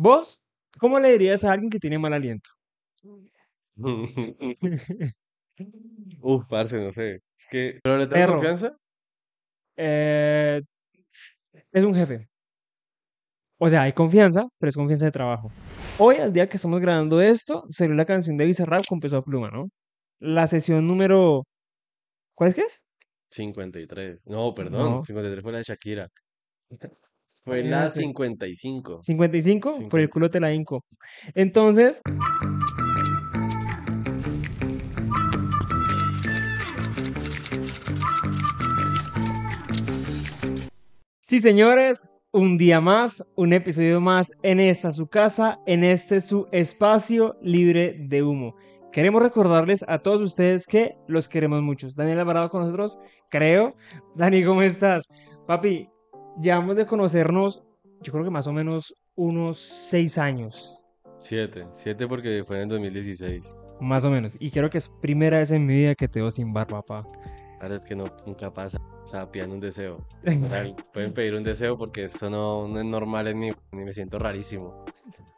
[0.00, 0.40] ¿Vos
[0.78, 2.50] cómo le dirías a alguien que tiene mal aliento?
[6.20, 7.16] Uf, parce, no sé.
[7.16, 8.76] Es que, ¿pero le tengo Perro, confianza?
[9.76, 10.62] eh,
[11.72, 12.28] es un jefe.
[13.58, 15.50] O sea, hay confianza, pero es confianza de trabajo.
[15.98, 19.22] Hoy, al día que estamos grabando esto, salió la canción de Bizarrap con Peso a
[19.22, 19.68] Pluma, ¿no?
[20.20, 21.42] La sesión número...
[22.36, 22.84] ¿Cuál es que es?
[23.32, 24.24] 53.
[24.26, 26.08] No, perdón, No, 53 fue la de Shakira.
[27.44, 28.00] Fue la imagínate.
[28.00, 29.00] 55.
[29.02, 30.12] 55, por el 50.
[30.12, 30.84] culo te la hinco.
[31.34, 32.00] Entonces,
[41.22, 46.46] sí, señores, un día más, un episodio más en esta su casa, en este su
[46.52, 48.54] espacio libre de humo.
[48.92, 51.94] Queremos recordarles a todos ustedes que los queremos muchos.
[51.94, 52.98] Daniel Alvarado con nosotros,
[53.30, 53.74] creo.
[54.16, 55.04] Dani, ¿cómo estás?
[55.46, 55.88] Papi,
[56.40, 57.62] llevamos de conocernos,
[58.02, 60.84] yo creo que más o menos unos seis años.
[61.18, 61.66] 7.
[61.72, 63.56] 7 porque fue en el 2016.
[63.80, 64.36] Más o menos.
[64.38, 67.08] Y creo que es primera vez en mi vida que te veo sin barba, papá.
[67.60, 68.78] Ahora es que no, nunca pasa.
[69.02, 70.06] O sea, pidan un deseo.
[70.92, 73.50] Pueden pedir un deseo porque eso no, no es normal en mí.
[73.72, 74.84] Ni me siento rarísimo.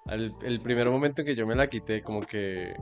[0.06, 2.74] Al- el primer momento en que yo me la quité, como que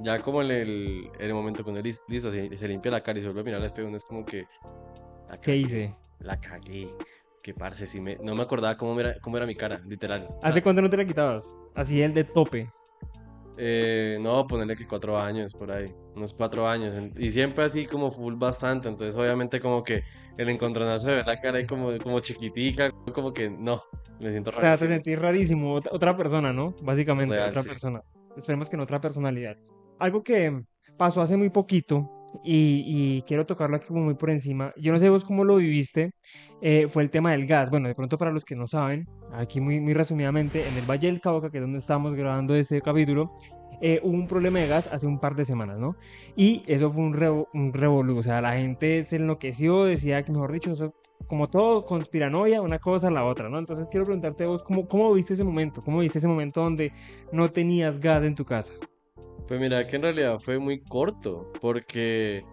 [0.00, 3.22] ya como en el, en el momento lis- listo, se, se limpia la cara y
[3.22, 4.46] se vuelve a mirar al espejo, uno es como que
[5.28, 5.94] la ¿Qué hice?
[6.20, 6.88] la cagué.
[7.42, 10.28] Que parce, sí me, no me acordaba cómo era, cómo era mi cara, literal.
[10.42, 11.56] ¿Hace cuánto no te la quitabas?
[11.74, 12.70] Así el de tope.
[13.56, 16.94] Eh, no, ponerle que cuatro años por ahí, unos cuatro años.
[17.18, 18.88] Y siempre así como full bastante.
[18.88, 20.02] Entonces, obviamente, como que
[20.38, 23.82] el encontronazo de ver la cara ahí como, como chiquitica, como que no,
[24.18, 24.90] me siento O sea, te rarísimo.
[24.94, 26.74] sentís rarísimo, ot- otra persona, ¿no?
[26.82, 27.68] Básicamente, Real, otra sí.
[27.68, 28.02] persona.
[28.36, 29.56] Esperemos que en otra personalidad.
[29.98, 30.62] Algo que
[30.96, 32.08] pasó hace muy poquito
[32.42, 32.84] y,
[33.18, 34.72] y quiero tocarlo aquí como muy por encima.
[34.76, 36.12] Yo no sé vos cómo lo viviste,
[36.62, 37.70] eh, fue el tema del gas.
[37.70, 41.08] Bueno, de pronto para los que no saben, aquí muy, muy resumidamente, en el Valle
[41.08, 43.30] del Cauca, que es donde estamos grabando este capítulo,
[43.80, 45.94] eh, hubo un problema de gas hace un par de semanas, ¿no?
[46.36, 48.18] Y eso fue un, revo- un revolú.
[48.18, 50.92] O sea, la gente se enloqueció, decía que, mejor dicho, eso
[51.26, 53.58] como todo, conspiranoia, una cosa la otra, ¿no?
[53.58, 55.80] Entonces quiero preguntarte vos, ¿cómo, cómo viste ese momento?
[55.82, 56.92] ¿Cómo viste ese momento donde
[57.32, 58.74] no tenías gas en tu casa?
[59.50, 62.44] Pues mira que en realidad fue muy corto, porque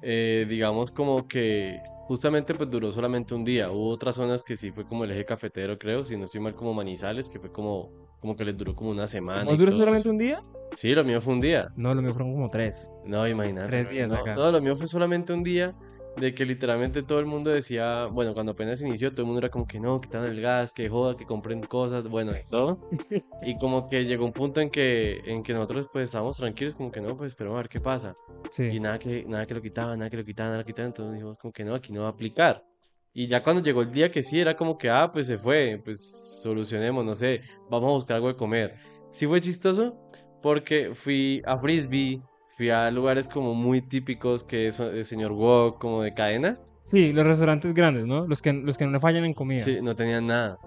[0.00, 1.78] eh, digamos como que
[2.08, 3.70] justamente pues duró solamente un día.
[3.70, 6.54] Hubo otras zonas que sí fue como el eje cafetero, creo, si no estoy mal
[6.54, 7.90] como Manizales, que fue como,
[8.20, 10.10] como que les duró como una semana ¿Vos y duraste todo solamente eso.
[10.12, 10.42] un día?
[10.72, 11.68] Sí, lo mío fue un día.
[11.76, 12.90] No, lo mío fueron como tres.
[13.04, 13.68] No, imagínate.
[13.68, 14.34] Tres días No, acá.
[14.34, 15.74] no, lo mío fue solamente un día
[16.16, 19.50] de que literalmente todo el mundo decía, bueno, cuando apenas inició, todo el mundo era
[19.50, 22.78] como que no, quitan el gas, que joda, que compren cosas, bueno, y todo.
[23.42, 26.92] Y como que llegó un punto en que, en que nosotros pues estábamos tranquilos, como
[26.92, 28.14] que no, pues esperemos a ver qué pasa.
[28.58, 30.88] Y nada que, nada que lo quitaban, nada que lo quitaban, nada que lo quitaban,
[30.90, 32.64] entonces dijimos como que no, aquí no va a aplicar.
[33.12, 35.80] Y ya cuando llegó el día que sí, era como que, ah, pues se fue,
[35.84, 38.76] pues solucionemos, no sé, vamos a buscar algo de comer.
[39.10, 39.96] Sí fue chistoso
[40.42, 42.22] porque fui a Frisbee,
[42.60, 46.58] fui a lugares como muy típicos que es el señor Wok, como de cadena.
[46.84, 48.26] Sí, los restaurantes grandes, ¿no?
[48.26, 49.64] Los que, los que no le fallan en comida.
[49.64, 50.58] Sí, no tenían nada,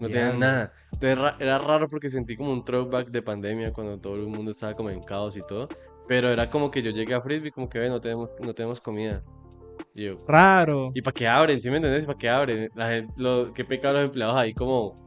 [0.00, 0.38] no tenían Diablo.
[0.40, 0.72] nada.
[0.94, 4.50] Entonces ra- era raro porque sentí como un throwback de pandemia cuando todo el mundo
[4.50, 5.68] estaba como en caos y todo.
[6.08, 8.80] Pero era como que yo llegué a Frisbee como que, ve, no tenemos, no tenemos
[8.80, 9.22] comida.
[9.94, 10.90] Y yo, Raro.
[10.92, 11.62] ¿Y para qué abren?
[11.62, 12.04] ¿Sí me entendés?
[12.04, 12.68] ¿Para qué abren?
[12.74, 15.01] La gente, lo, qué pecado los empleados ahí como,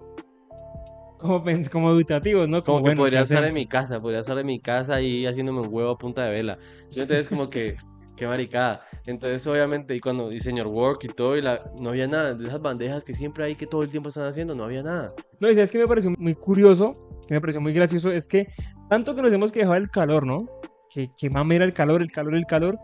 [1.25, 2.63] Como, como educativos, ¿no?
[2.63, 4.96] Como, como que bueno, ¿qué podría estar en mi casa, podría estar en mi casa
[4.96, 6.58] ahí haciéndome un huevo a punta de vela.
[6.90, 7.28] ¿Sí me entendés?
[7.28, 7.78] Como que,
[8.16, 8.86] qué maricada.
[9.06, 12.34] Entonces, obviamente, y cuando, y señor Work y todo, y la, no había nada.
[12.34, 15.13] De esas bandejas que siempre hay que todo el tiempo están haciendo, no había nada.
[15.40, 16.94] No, y sabes que me pareció muy curioso,
[17.28, 18.47] que me pareció muy gracioso, es que
[18.90, 20.47] tanto que nos hemos quejado del calor, ¿no?
[20.90, 22.80] Que, que mamera el calor, el calor, el calor.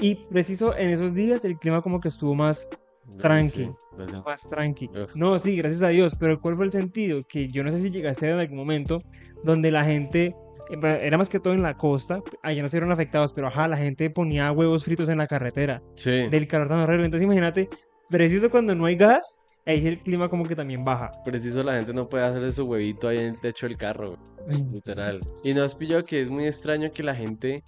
[0.00, 2.68] Y preciso en esos días el clima como que estuvo más
[3.18, 3.70] tranqui, Sí,
[4.24, 4.88] más tranqui.
[5.14, 7.22] No, sí, gracias a Dios, pero ¿cuál fue el sentido?
[7.28, 9.02] Que yo no sé si llegaste en algún momento
[9.44, 10.34] donde la gente,
[10.70, 13.68] eh, era más que todo en la costa, allá no se vieron afectados, pero ajá,
[13.68, 17.04] la gente ponía huevos fritos en la carretera Sí, del calor tan horrible.
[17.06, 17.68] Entonces imagínate,
[18.08, 21.10] preciso cuando no hay gas, ahí el clima como que también baja.
[21.24, 24.16] preciso la gente no puede hacerle su huevito ahí en el techo del carro.
[24.48, 25.20] Literal.
[25.44, 27.62] Y no has pillado que es muy extraño que la gente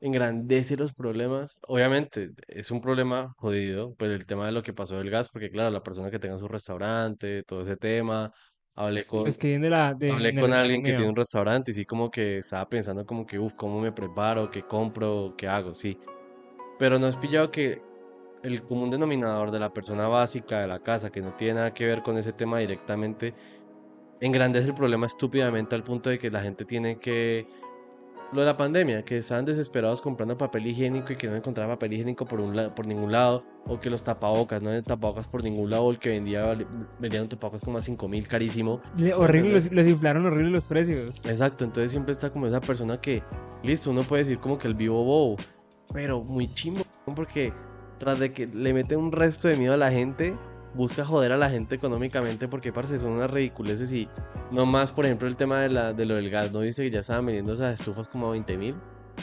[0.00, 1.58] engrandece los problemas.
[1.66, 5.50] Obviamente, es un problema jodido, pues el tema de lo que pasó del gas, porque
[5.50, 8.32] claro, la persona que tenga su restaurante, todo ese tema,
[8.74, 11.74] hablé Los con, que de la, de, hablé con alguien que tiene un restaurante y
[11.74, 14.50] sí como que estaba pensando como que, uff, ¿cómo me preparo?
[14.50, 15.34] ¿Qué compro?
[15.36, 15.74] ¿Qué hago?
[15.74, 15.98] Sí.
[16.78, 17.80] Pero no has pillado que
[18.42, 21.86] el común denominador de la persona básica de la casa, que no tiene nada que
[21.86, 23.34] ver con ese tema directamente,
[24.20, 27.46] engrandece el problema estúpidamente al punto de que la gente tiene que
[28.32, 31.92] lo de la pandemia, que estaban desesperados comprando papel higiénico y que no encontraban papel
[31.94, 35.42] higiénico por, un la- por ningún lado, o que los tapabocas, no hay tapabocas por
[35.44, 36.56] ningún lado, o el que vendía,
[36.98, 38.80] vendían un tapabocas como a 5 mil carísimo.
[38.96, 41.24] Le- ¿sí me horrible, los inflaron horrible los precios.
[41.24, 43.22] Exacto, entonces siempre está como esa persona que,
[43.62, 45.36] listo, uno puede decir como que el vivo bobo,
[45.92, 46.82] pero muy chimbo,
[47.14, 47.52] porque
[47.98, 50.36] tras de que le mete un resto de miedo a la gente,
[50.76, 54.08] busca joder a la gente económicamente porque, parce, son unas ridiculeces y
[54.50, 56.90] no más, por ejemplo, el tema de, la, de lo del gas, ¿no dice que
[56.90, 58.74] ya estaban vendiendo esas estufas como a 20 mil?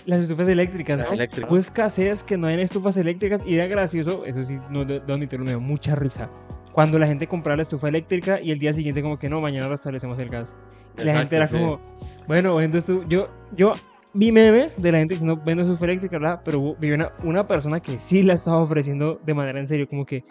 [0.06, 1.14] Las estufas eléctricas, ¿no?
[1.14, 1.50] eléctricas.
[1.50, 5.52] Hubo escasez que no hay estufas eléctricas y era gracioso, eso sí, no admitirlo, me
[5.52, 6.30] dio mucha risa.
[6.74, 9.68] Cuando la gente compraba la estufa eléctrica y el día siguiente como que no, mañana
[9.68, 10.58] restablecemos el gas.
[10.98, 11.80] Y la gente era como,
[12.28, 13.74] bueno, vendo estu yo, yo
[14.14, 16.42] vi memes de la gente diciendo, vendo estufa eléctrica, ¿verdad?
[16.44, 20.06] Pero vi una, una persona que sí la estaba ofreciendo de manera en serio, como
[20.06, 20.24] que,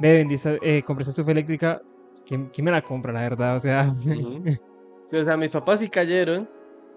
[0.00, 1.80] ve, vendí esta, eh, compré esta estufa eléctrica,
[2.26, 3.56] ¿quién, quién me la compra, la verdad?
[3.56, 4.42] O sea, Ujú.
[5.06, 6.48] Sí, o sea, mis papás sí cayeron,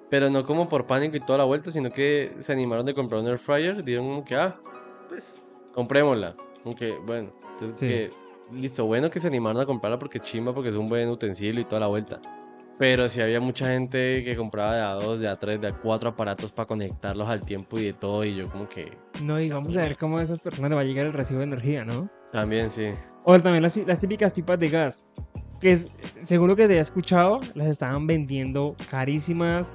[0.09, 3.21] pero no como por pánico y toda la vuelta, sino que se animaron de comprar
[3.21, 4.61] un air fryer, dijeron como que, ah,
[5.09, 5.41] pues,
[5.71, 6.35] comprémosla.
[6.61, 7.87] Como que, bueno, entonces Sí.
[7.87, 8.09] que,
[8.51, 11.65] listo, bueno que se animaron a comprarla porque chimba, porque es un buen utensilio y
[11.65, 12.19] toda la vuelta.
[12.77, 15.73] Pero sí había mucha gente que compraba de a dos, de a tres, de a
[15.79, 19.49] cuatro aparatos para conectarlos al tiempo y de todo, y yo como que, no, y
[19.49, 21.83] vamos a ver cómo a esas personas le va a llegar el recibo de energía,
[21.83, 22.09] ¿no?
[22.33, 22.89] También sí.
[23.23, 25.05] O también las, las típicas pipas de gas,
[25.61, 25.87] que es,
[26.23, 29.71] según lo que te he escuchado, las estaban vendiendo carísimas.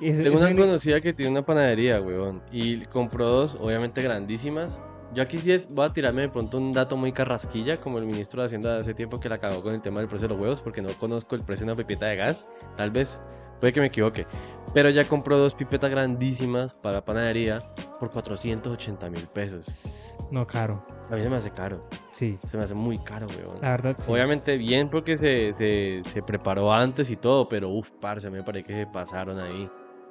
[0.00, 4.02] Es- Tengo eso una viene- conocida que tiene una panadería, weón, y compró dos, obviamente
[4.02, 4.82] grandísimas.
[5.14, 8.06] Yo aquí sí es, voy a tirarme de pronto un dato muy carrasquilla, como el
[8.06, 10.42] ministro de Hacienda hace tiempo que la cagó con el tema del precio de los
[10.42, 12.46] huevos, porque no conozco el precio de una pipeta de gas,
[12.76, 13.20] tal vez,
[13.60, 14.26] puede que me equivoque.
[14.72, 17.60] Pero ya compró dos pipetas grandísimas para panadería
[17.98, 19.66] por 480 mil pesos.
[20.30, 20.84] No, caro.
[21.10, 23.60] A mí se me hace caro, Sí, se me hace muy caro, weón.
[23.60, 24.10] la verdad sí.
[24.12, 28.36] Obviamente bien porque se, se, se preparó antes y todo, pero uff, parce, a mí
[28.36, 29.68] me parece que se pasaron ahí.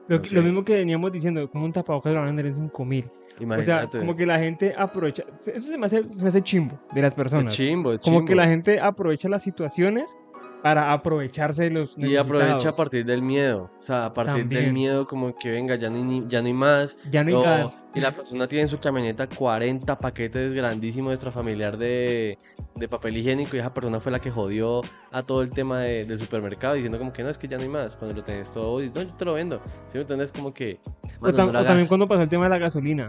[0.07, 2.47] Lo, no que- lo mismo que veníamos diciendo, como un tapabocas lo van a vender
[2.47, 3.05] en 5 mil.
[3.05, 3.99] O sea, Imagínate.
[3.99, 5.23] como que la gente aprovecha.
[5.39, 7.53] Eso se me hace, se me hace chimbo de las Es personas.
[7.55, 8.41] chimbo, es Como que chimbo.
[8.41, 10.17] la gente aprovecha las situaciones
[10.61, 13.69] para aprovecharse de los Y aprovecha a partir del miedo.
[13.79, 14.73] O sea, a partir del También.
[14.73, 16.97] miedo, como que venga, ya no hay, ya no hay más.
[17.09, 17.85] Ya no hay o- gas.
[17.95, 22.37] Y la persona tiene en su camioneta 40 paquetes grandísimos extrafamiliar de,
[22.75, 23.55] de papel higiénico.
[23.55, 26.97] Y esa persona fue la que jodió a todo el tema de- del supermercado, diciendo
[26.99, 27.95] como que no, es que ya no hay más.
[27.95, 29.61] Cuando lo tenés todo, no, yo te lo vendo.
[29.87, 30.31] ¿Sí me entiendes?
[30.31, 30.79] Como que.
[31.19, 33.07] O, mano, tam- no o también cuando pasó el tema de la gasolina.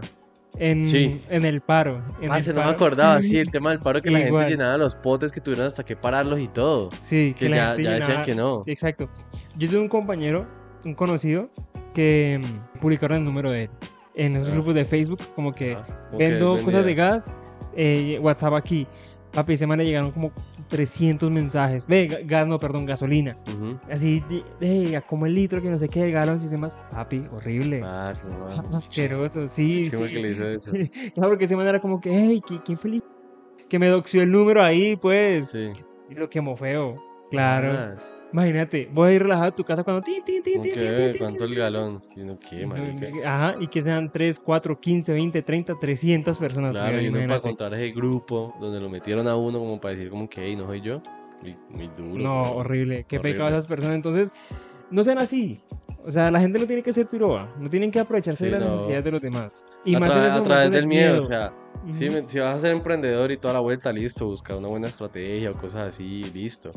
[0.57, 1.21] En, Sí.
[1.29, 2.03] en el paro.
[2.21, 4.77] En Parce, el no me acordaba, sí, el tema del paro que la gente llenaba
[4.77, 6.89] los potes que tuvieron hasta que pararlos y todo.
[7.01, 8.63] Sí, Que la ya, ya decían que no.
[8.67, 9.09] Exacto.
[9.57, 10.45] Yo tuve un compañero,
[10.85, 11.49] un conocido,
[11.93, 13.69] que mm, publicaron el número de él
[14.15, 14.53] en esos Ah.
[14.53, 15.77] grupos de Facebook, como que
[16.11, 17.31] que vendo cosas de gas,
[17.75, 18.87] eh, WhatsApp aquí.
[19.33, 20.31] Papi, ese man le llegaron como
[20.67, 21.87] 300 mensajes.
[21.87, 23.37] Ve, ga- gas, no, perdón, gasolina.
[23.47, 23.79] Ujú.
[23.89, 24.43] Así, de,
[24.89, 26.77] de, a como el litro, que no sé qué, de galón, y demás.
[26.91, 27.79] Papi, horrible.
[27.79, 27.87] No,
[28.77, 29.97] Asqueroso, sí, sí.
[29.97, 30.71] que le hizo eso.
[31.13, 33.03] Claro, porque ese man era como que, hey, qué, qué feliz.
[33.69, 35.51] Que me doxió el número ahí, pues.
[35.51, 35.71] Sí.
[36.09, 36.95] Y lo quemó feo.
[37.29, 37.71] Claro.
[37.93, 38.13] Más.
[38.33, 40.01] Imagínate, voy a ir relajado a tu casa cuando.
[40.01, 41.59] tin, tin, tin, Como tin, que, tin, "Eh, tin, ¿cuánto el tin".
[41.59, 42.01] galón?
[42.15, 43.07] Y uno, ¿qué, marica?
[43.25, 46.71] Ajá, y que sean 3, 4, 15, 20, 30, 300 personas.
[46.71, 50.09] Claro, y uno para contar ese grupo donde lo metieron a uno como para decir
[50.09, 51.01] como que, "Ey, no soy yo.
[51.41, 52.23] Muy, muy duro.
[52.23, 53.03] No, horrible.
[53.07, 53.33] Qué Horrible.
[53.33, 53.95] pecado esas personas.
[53.95, 54.31] Entonces,
[54.91, 55.59] no sean así.
[56.05, 57.53] O sea, la gente no tiene que ser piroba.
[57.59, 58.73] No tienen que aprovecharse Sí, de las no.
[58.73, 59.65] necesidades de los demás.
[59.85, 61.53] Y a, más en a través del de miedo, o sea,
[61.91, 62.13] si, Ujú.
[62.21, 65.51] me- si vas a ser emprendedor y toda la vuelta, listo, buscar una buena estrategia
[65.51, 66.71] o cosas así, listo.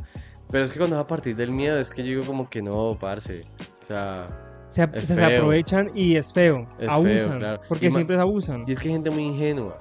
[0.50, 2.62] Pero es que cuando es a partir del miedo, es que yo digo como que
[2.62, 3.42] no, parce.
[3.82, 4.28] O sea,
[4.70, 6.66] se, se aprovechan y es feo.
[6.78, 7.38] Es feo, abusan.
[7.38, 7.60] claro.
[7.68, 8.64] Porque Y siempre abusan.
[8.66, 9.78] y es que hay gente muy ingenua.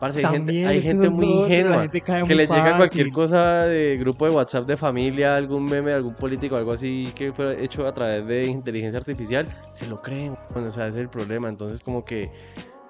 [0.00, 0.80] Parce, hay gente, hay
[1.10, 1.82] muy ingenua.
[1.82, 5.92] Gente que muy le llega cualquier cosa de grupo de WhatsApp de familia, algún meme,
[5.92, 10.38] algún político, algo así que fuera hecho a través de inteligencia artificial, se lo creen.
[10.54, 11.50] Bueno, o sea, ese es el problema.
[11.50, 12.30] Entonces, como que.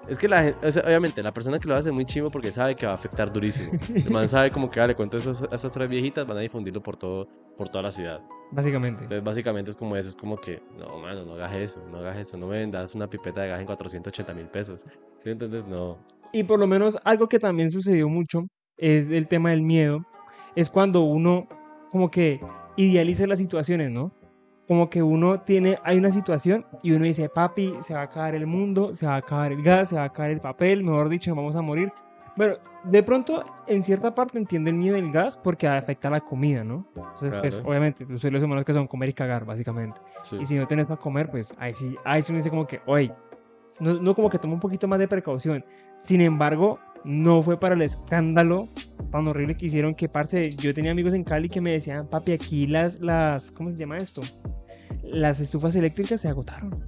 [0.07, 2.31] Es que la gente, o sea, obviamente, la persona que lo hace es muy chivo
[2.31, 3.71] porque sabe que va a afectar durísimo.
[3.93, 6.97] El man sabe como que, vale, cuento a esas tres viejitas, van a difundirlo por
[6.97, 7.27] todo,
[7.57, 8.21] por toda la ciudad.
[8.51, 9.03] Básicamente.
[9.03, 12.17] Entonces, básicamente es como eso, es como que, no, mano, no hagas eso, no hagas
[12.17, 14.83] eso, no me vendas una pipeta de gas en 480 mil pesos.
[15.23, 15.65] ¿Sí entiendes?
[15.67, 15.97] No.
[16.33, 20.05] Y por lo menos algo que también sucedió mucho es el tema del miedo.
[20.55, 21.47] Es cuando uno
[21.91, 22.41] como que
[22.75, 24.11] idealiza las situaciones, ¿no?
[24.71, 28.35] Como que uno tiene, hay una situación y uno dice, papi, se va a acabar
[28.35, 31.09] el mundo, se va a acabar el gas, se va a acabar el papel, mejor
[31.09, 31.91] dicho, vamos a morir.
[32.37, 36.21] Bueno, de pronto, en cierta parte entiendo el miedo del gas porque afecta a la
[36.21, 36.87] comida, ¿no?
[36.95, 37.69] Entonces, pues, Claro.
[37.69, 39.99] obviamente, los seres humanos que son comer y cagar, básicamente.
[40.23, 40.37] Sí.
[40.39, 42.79] Y si no tenés para comer, pues ahí sí, ahí sí uno dice como que,
[42.85, 43.11] oye,
[43.81, 45.65] no, no como que toma un poquito más de precaución.
[46.01, 48.69] Sin embargo, no fue para el escándalo
[49.11, 52.31] tan horrible que hicieron que, parce, yo tenía amigos en Cali que me decían, papi,
[52.31, 54.21] aquí las, las, ¿cómo se llama esto?
[55.13, 56.83] Las estufas eléctricas se agotaron.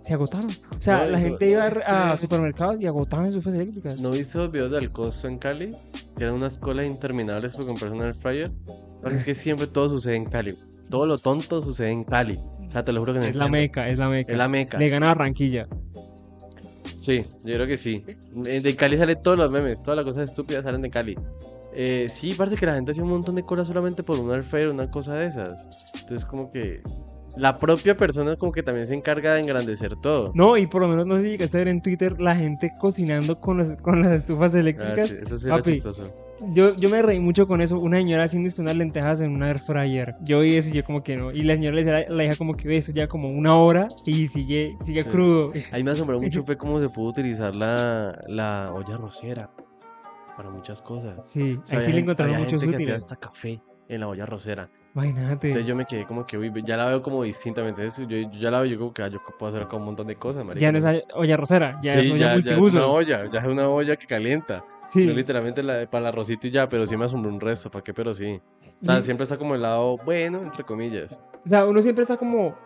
[0.00, 0.50] se agotaron.
[0.50, 1.66] O sea, No, la no, gente no iba
[2.12, 3.98] a- supermercados y agotaban estufas eléctricas.
[4.00, 5.70] ¿No viste los videos del costo en Cali?
[6.16, 8.52] Que eran unas colas interminables por comprarse un air fryer.
[9.00, 10.58] Porque es que siempre todo sucede en Cali.
[10.90, 12.38] Todo lo tonto sucede en Cali.
[12.66, 14.30] O sea, te lo juro que no es la meca, es la meca.
[14.32, 14.78] Es la meca.
[14.78, 15.66] Le gana a Barranquilla.
[16.96, 18.04] Sí, yo creo que sí.
[18.46, 21.16] Eh, De Cali salen todos los memes, todas las cosas estúpidas salen de Cali.
[21.74, 24.42] Eh, sí, parece que la gente hacía un montón de colas solamente por un air
[24.44, 25.66] fryer, una cosa de esas.
[25.94, 26.80] Entonces, como que
[27.36, 30.30] la propia persona como que también se encarga de engrandecer todo.
[30.34, 32.72] No, y por lo menos no sé si llegaste a ver en Twitter la gente
[32.80, 35.08] cocinando con, los- con las estufas Ah, eléctricas.
[35.08, 36.12] sí, eso sí era Papi, chistoso.
[36.52, 37.78] Yo, yo me reí mucho con eso.
[37.78, 40.14] Una señora haciendo unas lentejas en un air fryer.
[40.22, 41.32] Yo vi eso y yo como que no.
[41.32, 43.88] Y la señora le decía la, hija como que ve eso ya como una hora
[44.04, 45.08] y sigue, sigue Sí.
[45.08, 45.46] crudo.
[45.72, 49.50] A mí me asombró mucho fue cómo se pudo utilizar la, la olla rosera
[50.36, 51.14] para muchas cosas.
[51.30, 52.88] Sí, O sea, ahí sí le encontraron muchos útiles.
[52.90, 54.68] hasta café en la olla rosera.
[54.94, 55.48] Imagínate.
[55.48, 57.82] Entonces yo me quedé como que, uy, ya la veo como distintamente.
[57.82, 59.84] Entonces yo, yo ya la veo, yo como que ah, yo puedo hacer acá un
[59.84, 60.64] montón de cosas, marica.
[60.64, 60.84] Ya no es
[61.14, 63.96] olla- rosera, ya es Sí, olla ya, ya es una olla, ya es una olla
[63.96, 64.64] que calienta.
[64.86, 65.04] Sí.
[65.06, 67.82] No literalmente la, para el arrocito y ya, pero sí me asombró un resto, ¿para
[67.82, 67.92] qué?
[67.92, 68.40] Pero sí.
[68.82, 71.20] O sea, siempre está como el lado bueno, entre comillas.
[71.44, 72.56] O sea, uno siempre está como.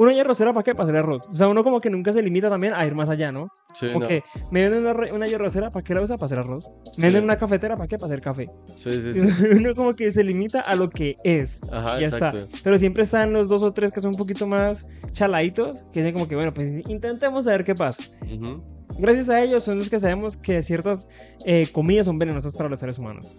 [0.00, 0.74] Una olla rosera, ¿para qué?
[0.74, 1.26] Para hacer arroz.
[1.30, 3.48] O sea, uno como que nunca se limita también a ir más allá, ¿no?
[3.74, 4.08] Sí, Como no.
[4.08, 6.16] que me venden una, una ¿para qué la usa?
[6.16, 6.66] Para hacer arroz.
[6.86, 7.02] Me Sí.
[7.02, 7.98] venden una cafetera, ¿para qué?
[7.98, 8.44] Para hacer café.
[8.76, 9.20] Sí, sí, sí.
[9.58, 11.60] Uno como que se limita a lo que es.
[11.70, 12.28] Ajá, ya está.
[12.30, 12.58] exacto.
[12.64, 16.14] Pero siempre están los dos o tres que son un poquito más chaladitos, que dicen
[16.14, 18.02] como que, bueno, pues intentemos saber qué pasa.
[18.22, 18.62] Ujú.
[18.98, 21.06] Gracias a ellos son los que sabemos que ciertas
[21.44, 23.36] eh, comidas son venenosas para los seres humanos.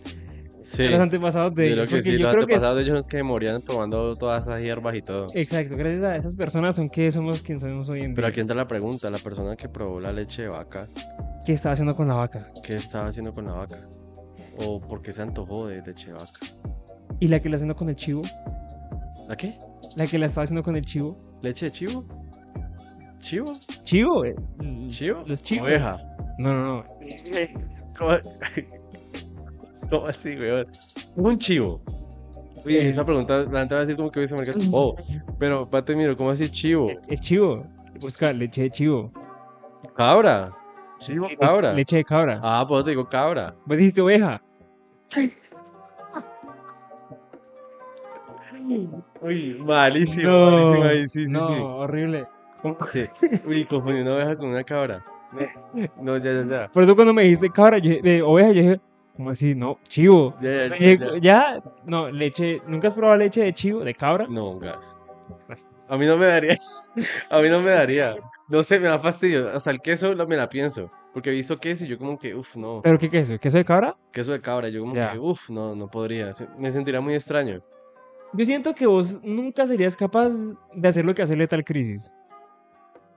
[0.61, 0.87] Sí.
[0.89, 1.87] Los antepasados de Yo ellos.
[1.89, 3.23] creo que porque sí, yo los creo que es- antepasados de ellos son los que
[3.23, 5.27] morían probando todas esas hierbas y todo.
[5.33, 8.29] Exacto, gracias a esas personas son que somos quien somos hoy en Pero día.
[8.31, 10.87] aquí entra la pregunta, la persona que probó la leche de vaca,
[11.45, 12.51] ¿Qué estaba haciendo con la vaca?
[12.63, 13.79] ¿qué estaba haciendo con la vaca?
[14.57, 16.39] ¿O por qué se antojó de leche de vaca?
[17.19, 18.21] ¿Y la que la haciendo con el chivo?
[19.27, 19.57] ¿La qué?
[19.95, 21.17] ¿La que la estaba haciendo con el chivo?
[21.41, 22.05] ¿Leche de chivo?
[23.19, 23.53] ¿Chivo?
[23.83, 24.23] ¿Chivo?
[24.87, 25.23] ¿Chivo?
[25.25, 25.67] Los chivos.
[25.67, 25.95] Oveja.
[26.37, 26.85] No, no, no.
[29.91, 30.67] ¿Cómo, ¿Cómo así, weón?
[31.15, 31.81] Un chivo.
[32.65, 32.89] Oye, Eh.
[32.89, 34.95] esa pregunta, la gente va a decir como que dice marica, oh,
[35.37, 36.87] pero pate miro, ¿cómo así chivo?
[37.07, 37.65] El chivo.
[37.99, 39.11] Busca leche de chivo.
[39.95, 40.51] ¿Cabra?
[40.99, 41.73] ¿Chivo cabra?
[41.73, 42.39] Leche de cabra.
[42.43, 43.53] Ah, pues te digo cabra.
[43.65, 44.41] Vos dijiste oveja.
[49.21, 51.53] Uy, malísimo, No, malísimo ahí, sí, sí, no, sí.
[51.59, 52.27] horrible.
[52.89, 53.05] Sí.
[53.45, 55.03] Uy, confundí una oveja con una cabra.
[56.01, 56.67] No, ya, ya, ya.
[56.71, 58.81] Por eso cuando me dijiste cabra, yo, dije- de oveja, yo dije,
[59.15, 59.55] ¿cómo así?
[59.55, 60.35] No, chivo.
[60.41, 61.63] Ya, ya, ya, ya.
[61.85, 64.27] no, leche, ¿nunca has probado leche de chivo, de cabra?
[64.29, 64.97] No, gas.
[65.87, 66.57] A mí no me daría.
[67.29, 68.15] A mí no me daría.
[68.47, 69.49] No sé, me da fastidio.
[69.53, 70.89] Hasta el queso me la pienso.
[71.13, 72.79] Porque he visto queso y yo como que, uff, no.
[72.81, 73.37] ¿Pero qué queso?
[73.37, 73.97] ¿Queso de cabra?
[74.13, 76.31] Queso de cabra, yo como que, uff, no, no podría.
[76.57, 77.61] Me sentiría muy extraño.
[78.31, 80.31] Yo siento que vos nunca serías capaz
[80.73, 82.13] de hacer lo que hace Lethal Crisis.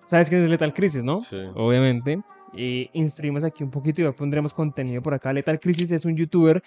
[0.06, 1.20] ¿Sabes quién es Lethal Crisis, no?
[1.20, 1.38] Sí.
[1.54, 2.20] Obviamente.
[2.56, 5.32] Y instruimos aquí un poquito y ya pondremos contenido por acá.
[5.32, 6.62] Lethal Crisis es un youtuber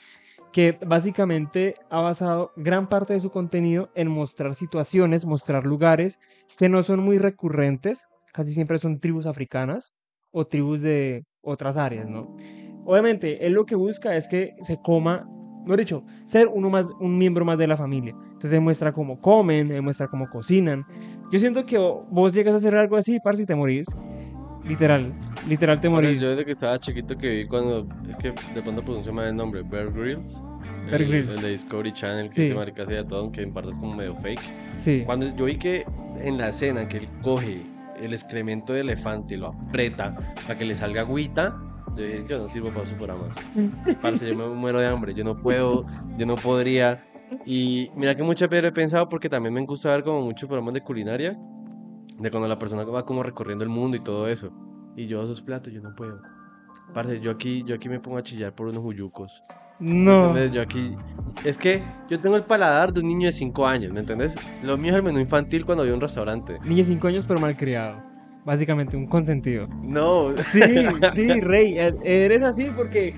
[0.52, 6.20] que básicamente ha basado gran parte de su contenido en mostrar situaciones, mostrar lugares
[6.58, 9.94] que no son muy recurrentes, casi siempre son tribus africanas
[10.32, 12.36] o tribus de otras áreas, ¿no?
[12.86, 15.28] Obviamente, él lo que busca es que se coma,
[15.64, 18.16] mejor dicho, ser uno más, un miembro más de la familia.
[18.26, 20.86] Entonces él muestra cómo comen, él muestra cómo cocinan.
[21.32, 23.88] Yo siento que vo- vos llegas a hacer algo así, parce, y te morís.
[24.68, 25.14] Literal,
[25.48, 26.22] literal te Bueno, morís.
[26.22, 27.88] yo desde que estaba chiquito que vi cuando.
[28.10, 29.62] Es que de pronto pronuncio mal el nombre.
[29.64, 30.44] Bear Grylls.
[30.88, 31.36] Bear el, Grylls.
[31.36, 32.48] el de Discovery Channel que Sí.
[32.50, 34.42] se marica hacía de todo, aunque en parte es como medio fake.
[34.78, 35.04] Sí.
[35.06, 35.86] Cuando yo vi que
[36.22, 37.62] en la escena que él coge
[38.02, 41.56] el excremento de elefante y lo aprieta para que le salga agüita,
[41.96, 43.36] yo dije, yo no sirvo para sus programas.
[44.02, 45.86] Parce, yo me muero de hambre, yo no puedo,
[46.18, 47.04] yo no podría.
[47.46, 50.74] Y mira que muchas veces he pensado porque también me gusta ver como muchos programas
[50.76, 51.38] de culinaria,
[52.20, 54.52] de cuando la persona va como recorriendo el mundo y todo eso.
[54.96, 56.20] Y yo esos platos, yo no puedo.
[56.94, 59.44] Parce, yo aquí, yo aquí me pongo a chillar por unos huyucos.
[59.80, 60.30] No.
[60.30, 60.52] ¿Entendés?
[60.52, 60.96] Yo aquí.
[61.46, 64.36] Es que yo tengo el paladar de un niño de 5 años, ¿me entendés?
[64.64, 66.58] Lo mío es el menú infantil cuando voy a un restaurante.
[66.64, 68.02] Niño de 5 años, pero malcriado.
[68.44, 69.68] Básicamente, un consentido.
[69.84, 70.62] No, Sí,
[71.12, 71.78] sí, Rey.
[71.78, 73.14] e- Eres así porque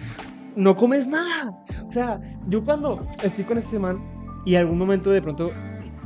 [0.56, 1.52] no comes nada.
[1.88, 3.98] O sea, yo cuando estoy con este man
[4.46, 5.52] y algún momento de pronto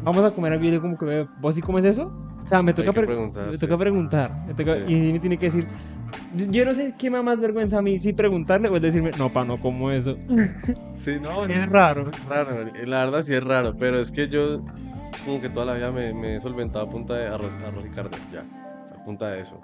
[0.03, 2.11] vamos a comer algo y yo como que veo, ¿vos sí comes eso?
[2.53, 3.65] Sea, me toca, pre- preguntar, me sí.
[3.65, 4.45] toca preguntar.
[4.45, 4.93] me toca- Sí.
[4.93, 5.67] Y me tiene que decir,
[6.35, 9.31] yo- no sé qué me da más vergüenza a mí, si preguntarle o decirme, no,
[9.33, 10.15] pa, no como eso.
[10.93, 12.09] sí, no, Es raro.
[12.11, 14.63] es raro, la verdad sí es raro, pero es que yo
[15.25, 17.89] como que toda la vida me, me he solventado a punta de arroz, arroz y
[17.89, 18.43] carne, ya,
[18.95, 19.59] a punta de eso.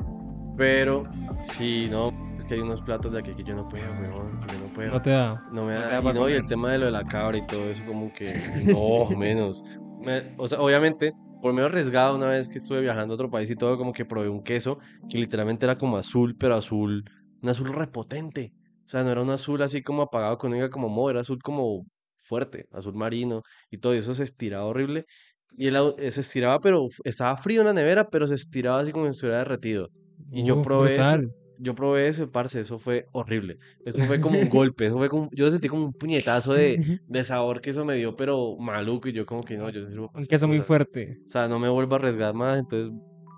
[0.57, 1.03] Pero
[1.41, 4.53] sí, no, es que hay unos platos de aquí que yo no puedo, weón, que
[4.55, 4.91] yo no puedo.
[4.91, 5.41] No te da.
[5.53, 7.45] No me da, da y no, y el tema de lo de la cabra y
[7.45, 8.33] todo eso, como que
[8.65, 9.63] no, menos.
[10.01, 13.29] Me- o sea, obviamente, por lo menos arriesgado una vez que estuve viajando a otro
[13.29, 17.03] país y todo, como que probé un queso que literalmente era como azul, pero azul,
[17.41, 18.53] un azul repotente.
[18.85, 21.39] O sea, no era un azul así como apagado con diga como mo, era azul
[21.43, 21.85] como
[22.19, 25.05] fuerte, azul marino y todo eso se estiraba horrible.
[25.51, 28.91] Y él eh, se estiraba, pero estaba frío en la nevera, pero se estiraba así
[28.91, 29.89] como si estuviera derretido.
[30.31, 31.29] Y yo Uf, probé eso, brutal.
[31.59, 33.57] Yo probé eso, parce, eso fue horrible.
[33.85, 37.01] Eso fue como un golpe, eso fue como, yo lo sentí como un puñetazo de,
[37.05, 40.09] de sabor que eso me dio, pero maluco, y yo como que no, yo no
[40.13, 41.19] Un queso muy fuerte.
[41.27, 42.91] O sea, no me vuelvo a arriesgar más, entonces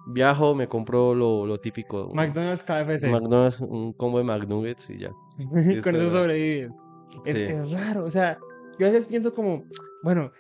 [0.08, 3.08] viajo, me compro lo, lo típico, McDonald's KFC.
[3.10, 5.12] McDonald's, un combo de McNuggets y ya.
[5.50, 6.82] Con Listo, eso sobrevives.
[7.26, 8.40] Es raro, o sea,
[8.80, 9.64] yo a veces pienso como,
[10.04, 10.32] bueno,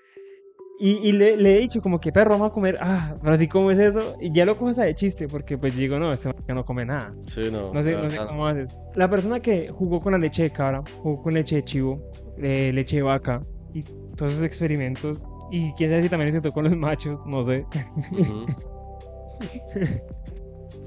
[0.83, 3.47] y, y le, le he dicho como que perro vamos a comer, ah, pero así
[3.47, 6.33] como es eso, y ya lo cojo hasta de chiste, porque pues digo, no, este
[6.47, 7.13] que no come nada.
[7.27, 8.75] Sí, no, No sé, no sé cómo haces.
[8.95, 12.01] La persona que jugó con la leche de cabra, jugó con leche de chivo,
[12.39, 13.41] eh, leche de vaca,
[13.75, 13.83] y
[14.15, 17.63] todos esos experimentos, y quién sabe si también intentó con los machos, no sé.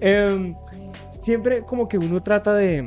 [0.00, 0.56] Em,
[1.20, 2.82] siempre como que uno trata de,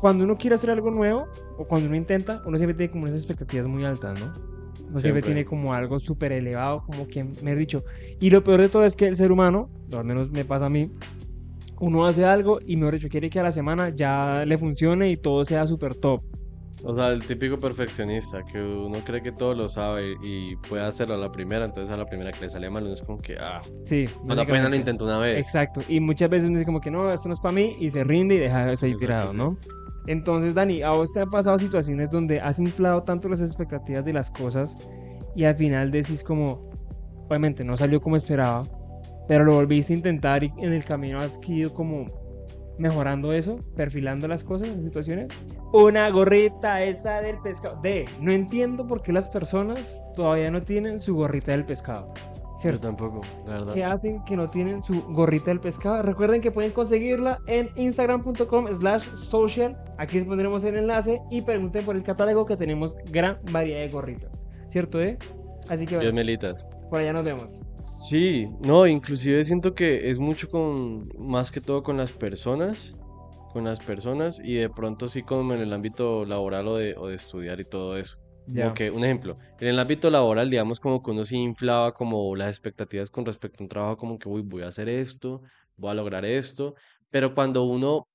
[0.00, 1.26] cuando uno quiere hacer algo nuevo,
[1.58, 4.59] o cuando uno intenta, uno siempre tiene como unas expectativas muy altas, ¿no?
[4.90, 7.84] Uno siempre, tiene como algo súper elevado, como que me he dicho.
[8.20, 10.66] Y lo peor de todo es que el ser humano, o al menos me pasa
[10.66, 10.90] a mí,
[11.80, 15.16] uno hace algo y mejor dicho, quiere que a la semana ya le funcione y
[15.16, 16.22] todo sea súper top.
[16.82, 21.14] O sea, el típico perfeccionista, que uno cree que todo lo sabe y puede hacerlo
[21.14, 23.36] a la primera, entonces a la primera que le sale mal, uno es como que,
[23.38, 24.76] ah, Sí, cuando apenas lo básicamente.
[24.78, 25.36] intentó una vez.
[25.36, 25.82] Exacto.
[25.88, 28.02] Y muchas veces uno dice como que no, esto no es para mí y se
[28.02, 29.34] rinde y deja eso ahí tirado.
[29.34, 29.58] ¿no?
[30.06, 34.12] Entonces, Dani, ¿a vos te han pasado situaciones donde has inflado tanto las expectativas de
[34.12, 34.76] las cosas
[35.36, 36.70] y al final decís como,
[37.28, 38.62] obviamente no salió como esperaba,
[39.28, 42.06] pero lo volviste a intentar y en el camino has ido como
[42.78, 45.30] mejorando eso, perfilando las cosas, las situaciones?
[45.72, 47.78] Una gorrita esa del pescado.
[47.82, 52.12] De, no entiendo por qué las personas todavía no tienen su gorrita del pescado.
[52.60, 52.88] Yo ¿Cierto?
[52.88, 53.72] tampoco, la verdad.
[53.72, 56.02] que hacen que no tienen su gorrita del pescado.
[56.02, 59.82] Recuerden que pueden conseguirla en instagram.com slash social.
[59.96, 63.88] Aquí les pondremos el enlace y pregunten por el catálogo que tenemos gran variedad de
[63.88, 64.42] gorritas.
[64.68, 65.16] ¿Cierto, eh?
[65.70, 66.68] Así que Dios bueno, melitas.
[66.90, 67.60] por allá nos vemos.
[68.06, 73.00] Sí, no, inclusive siento que es mucho con, más que todo con las personas,
[73.54, 77.06] con las personas y de pronto sí como en el ámbito laboral o de, o
[77.06, 78.18] de estudiar y todo eso.
[78.46, 83.10] Un ejemplo, en el ámbito laboral, digamos, como que uno sí inflaba como las expectativas
[83.10, 85.42] con respecto a un trabajo, como que, uy, voy a hacer esto,
[85.76, 86.74] voy a lograr esto,
[87.10, 88.08] pero cuando uno,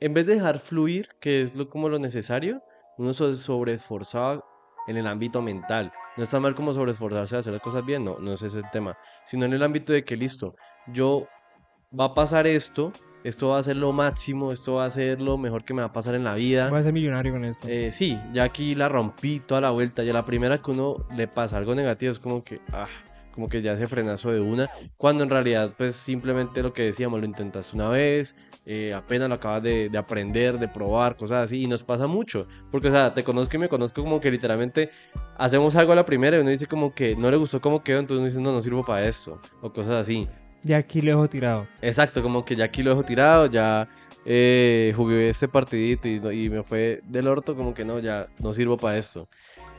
[0.00, 2.62] en vez de dejar fluir, que es lo, como lo necesario,
[2.96, 4.44] uno se sobreesforzaba
[4.86, 5.92] en el ámbito mental.
[6.16, 8.70] No está mal como sobreesforzarse de hacer las cosas bien, no, no es ese el
[8.72, 10.54] tema, sino en el ámbito de que, listo,
[10.92, 11.28] yo
[11.98, 12.92] va a pasar esto,
[13.24, 15.88] esto va a ser lo máximo, esto va a ser lo mejor que me va
[15.88, 16.70] a pasar en la vida.
[16.70, 17.66] Voy a ser millonario con esto.
[17.68, 20.02] Eh, sí, ya aquí la rompí toda la vuelta.
[20.04, 22.86] Ya la primera que uno le pasa algo negativo es como que, ah,
[23.32, 24.70] como que ya se frenazo de una.
[24.96, 29.34] Cuando en realidad, pues simplemente lo que decíamos, lo intentaste una vez, eh, apenas lo
[29.34, 31.62] acabas de, de aprender, de probar, cosas así.
[31.62, 32.46] Y nos pasa mucho.
[32.70, 34.90] Porque, o sea, te conozco y me conozco como que literalmente
[35.36, 37.98] hacemos algo a la primera y uno dice como que no le gustó cómo quedó,
[37.98, 39.40] entonces uno dice, no, no sirvo para esto.
[39.60, 40.28] O cosas así.
[40.62, 41.68] Ya aquí lo dejo tirado.
[41.82, 43.88] Exacto, como que ya aquí lo dejo tirado, ya
[44.24, 48.52] eh, jugué este partidito y, y me fue del orto, como que no, ya no
[48.52, 49.28] sirvo para esto.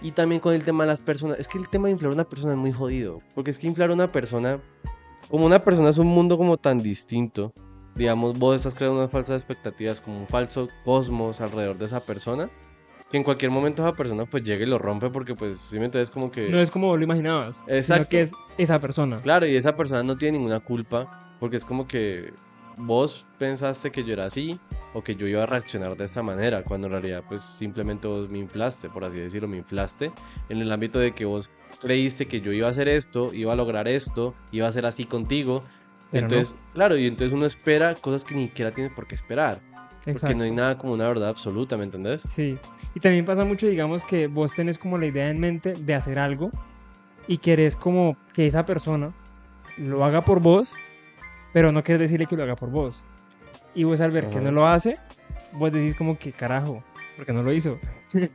[0.02, 2.16] Y también con el tema de las personas, es que el tema de inflar a
[2.16, 4.62] una persona es muy jodido, porque es que inflar a una persona,
[5.30, 7.54] como una persona es un mundo como tan distinto,
[7.96, 12.50] digamos, vos estás creando unas falsas expectativas, como un falso cosmos alrededor de esa persona,
[13.10, 16.10] que en cualquier momento esa persona pues llega y lo rompe porque pues simplemente es
[16.10, 16.50] como que...
[16.50, 17.58] No es como lo imaginabas.
[17.58, 18.10] Sino Exacto.
[18.10, 19.20] que es esa persona.
[19.22, 22.32] Claro, y esa persona no tiene ninguna culpa, porque es como que
[22.78, 24.60] vos pensaste que yo era así
[24.94, 28.30] o que yo iba a reaccionar de esta manera, cuando en realidad pues simplemente vos
[28.30, 30.12] me inflaste, por así decirlo, me inflaste
[30.50, 31.50] en el ámbito de que vos
[31.82, 35.06] creíste que yo iba a hacer esto, iba a lograr esto, iba a ser así
[35.06, 35.64] contigo.
[36.12, 36.34] Pero no.
[36.34, 39.62] entonces, claro, y entonces uno espera cosas que ni siquiera tienes por qué esperar,
[40.00, 40.38] porque Exacto.
[40.38, 42.22] no hay nada como una verdad absoluta, ¿me entendés?
[42.22, 42.58] Sí,
[42.96, 46.18] y también pasa mucho, digamos, que vos tenés como la idea en mente de hacer
[46.20, 46.52] algo
[47.28, 49.12] y querés como que esa persona
[49.78, 50.74] lo haga por vos,
[51.54, 53.04] pero no querés decirle que lo haga por vos.
[53.76, 54.42] Y vos al ver que Ajá.
[54.42, 54.98] no lo hace,
[55.54, 56.84] vos decís como que carajo,
[57.16, 57.78] porque no lo hizo.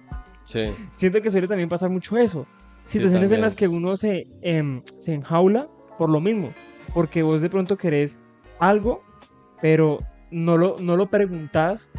[0.46, 2.46] Sí, Siento que suele también pasar mucho eso.
[2.84, 3.40] Sí, Situaciones en también.
[3.40, 6.52] las que uno se, em, se enjaula por lo mismo,
[6.92, 8.18] porque vos de pronto querés
[8.58, 9.02] algo,
[9.62, 11.90] pero no lo, no lo preguntas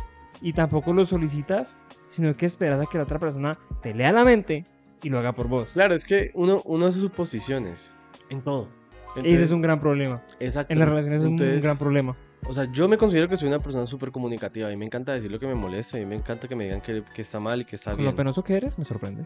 [0.41, 4.23] y tampoco lo solicitas, sino que esperas a que la otra persona te lea la
[4.23, 4.65] mente
[5.01, 5.71] y lo haga por vos.
[5.73, 7.91] claro, es que uno, uno hace suposiciones
[8.29, 8.67] en todo.
[9.15, 10.21] Ese es Entonces, un gran problema.
[10.39, 10.73] Exacto.
[10.73, 12.17] En las relaciones es un Entonces, gran problema.
[12.47, 14.67] O sea, yo me considero que soy una persona súper comunicativa.
[14.67, 15.97] A mí me encanta decir lo que me molesta.
[15.97, 17.99] A mí me encanta que me digan que, que está mal y que está Con
[17.99, 18.11] bien.
[18.11, 19.23] lo penoso que eres, me sorprende.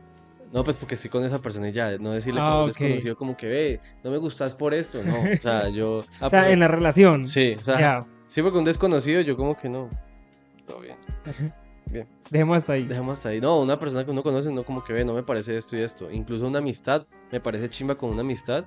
[0.54, 2.76] No, pues porque estoy con esa persona y ya, no decirle Ah, como un ok.
[2.78, 6.02] desconocido como que, ve, no me gustas por esto, no, o sea, yo...
[6.20, 7.28] ah, O sea, pues, en la relación.
[7.28, 9.90] Sí, o sea, sí, porque un desconocido yo como que no,
[10.66, 10.96] todo bien,
[11.88, 12.86] bien, dejemos hasta ahí.
[12.86, 13.42] dejamos hasta ahí.
[13.42, 15.82] No, una persona que uno conoce, no como que ve, no me parece esto y
[15.82, 16.10] esto.
[16.10, 18.64] Incluso una amistad, me parece chimba con una amistad,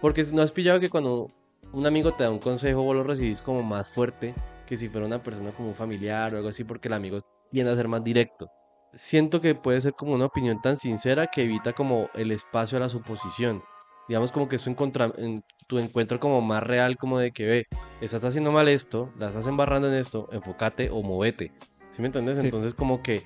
[0.00, 1.28] porque no has pillado que cuando
[1.72, 4.34] un amigo te da un consejo vos lo recibís como más fuerte
[4.66, 7.18] que si fuera una persona como un familiar o algo así, porque el amigo
[7.50, 8.48] tiende a ser más directo.
[8.94, 12.80] Siento que puede ser como una opinión tan sincera que evita como el espacio a
[12.80, 13.62] la suposición.
[14.10, 14.70] Digamos como que es tu,
[15.18, 17.66] en, tu encuentro como más real, como de que ve,
[18.00, 21.52] estás haciendo mal esto, la estás embarrando en esto, enfócate o movete.
[21.92, 22.38] ¿Sí me entiendes?
[22.38, 22.46] Sí.
[22.46, 23.22] Entonces como que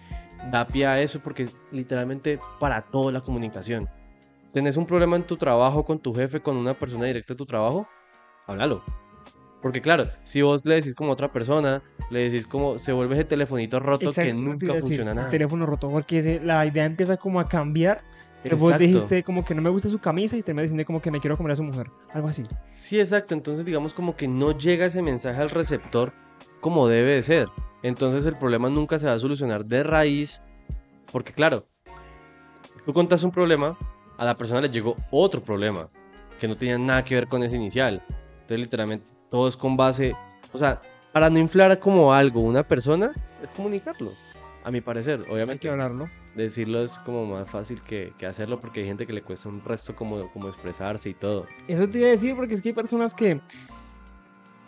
[0.52, 3.88] da pie a eso porque es literalmente para toda la comunicación.
[4.52, 7.46] ¿Tenés un problema en tu trabajo, con tu jefe, con una persona directa de tu
[7.46, 7.88] trabajo?
[8.46, 8.84] Háblalo.
[9.62, 13.14] Porque claro, si vos le decís como a otra persona, le decís como se vuelve
[13.14, 15.30] ese telefonito roto Exacto, que nunca decir, funciona el nada.
[15.30, 18.04] teléfono roto, porque la idea empieza como a cambiar.
[18.44, 18.85] Pero vos Exacto.
[18.85, 21.38] dijiste como que no me gusta su camisa y termina diciendo como que me quiero
[21.38, 21.90] comer a su mujer.
[22.12, 22.44] Algo así.
[22.74, 23.33] Sí, exacto.
[23.33, 26.12] Entonces, digamos como que no llega ese mensaje al receptor
[26.61, 27.48] como debe de ser.
[27.83, 30.42] Entonces, el problema nunca se va a solucionar de raíz.
[31.11, 31.66] Porque, claro,
[32.85, 33.78] tú contas un problema,
[34.18, 35.88] a la persona le llegó otro problema
[36.38, 38.02] que no tenía nada que ver con ese inicial.
[38.42, 40.14] Entonces, literalmente, todo es con base.
[40.52, 44.12] O sea, para no inflar como algo una persona, es comunicarlo.
[44.64, 46.09] A mi parecer, Hay que obviamente, hablarlo.
[46.35, 49.62] decirlo es como más fácil que, que hacerlo porque hay gente que le cuesta un
[49.62, 51.46] resto como, como expresarse y todo.
[51.68, 53.40] Eso te iba a decir porque es que hay personas que...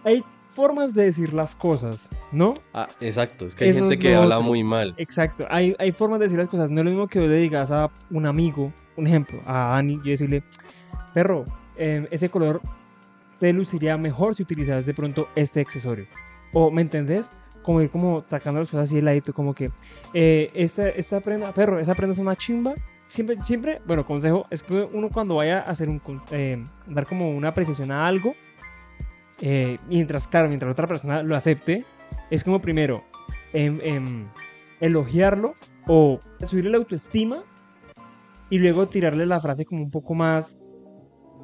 [0.05, 2.55] Hay formas de decir las cosas, ¿no?
[2.73, 3.47] Ah, exacto.
[3.47, 4.49] Es que hay Eso gente que habla otro.
[4.49, 4.95] muy mal.
[4.97, 6.71] Exacto, hay, hay formas de decir las cosas.
[6.71, 10.11] No es lo mismo que le digas a un amigo, un ejemplo, a Dani, yo
[10.11, 10.43] decirle,
[11.13, 11.45] perro,
[11.77, 12.61] eh, ese color
[13.41, 16.07] te luciría mejor si utilizas de pronto este accesorio.
[16.53, 17.33] O, ¿me entendés?
[17.67, 19.73] Como ir como tacando las cosas así de ladito, como que
[20.15, 22.75] eh, esta, esta prenda, perro, esa prenda es una chimba.
[23.09, 26.01] Siempre, siempre, bueno, consejo, es que uno cuando vaya a hacer un,
[26.31, 28.35] eh, dar como una apreciación a algo,
[29.41, 31.85] eh, mientras, claro, mientras la otra persona lo acepte,
[32.31, 33.03] es como primero,
[33.53, 34.29] em, em,
[34.81, 35.55] elogiarlo
[35.89, 37.43] o subirle la autoestima
[38.49, 40.57] y luego tirarle la frase como un poco más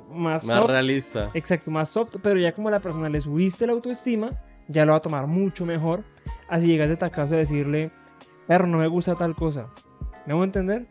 [0.09, 1.31] más, Más soft, realista.
[1.35, 4.31] exacto, más soft, pero ya como a la persona le subiste la autoestima,
[4.69, 6.05] ya lo va a tomar mucho mejor.
[6.49, 7.91] Así llegas de tacazo a decirle,
[8.47, 9.69] perro, no me gusta tal cosa.
[10.27, 10.87] ¿Me voy a entender?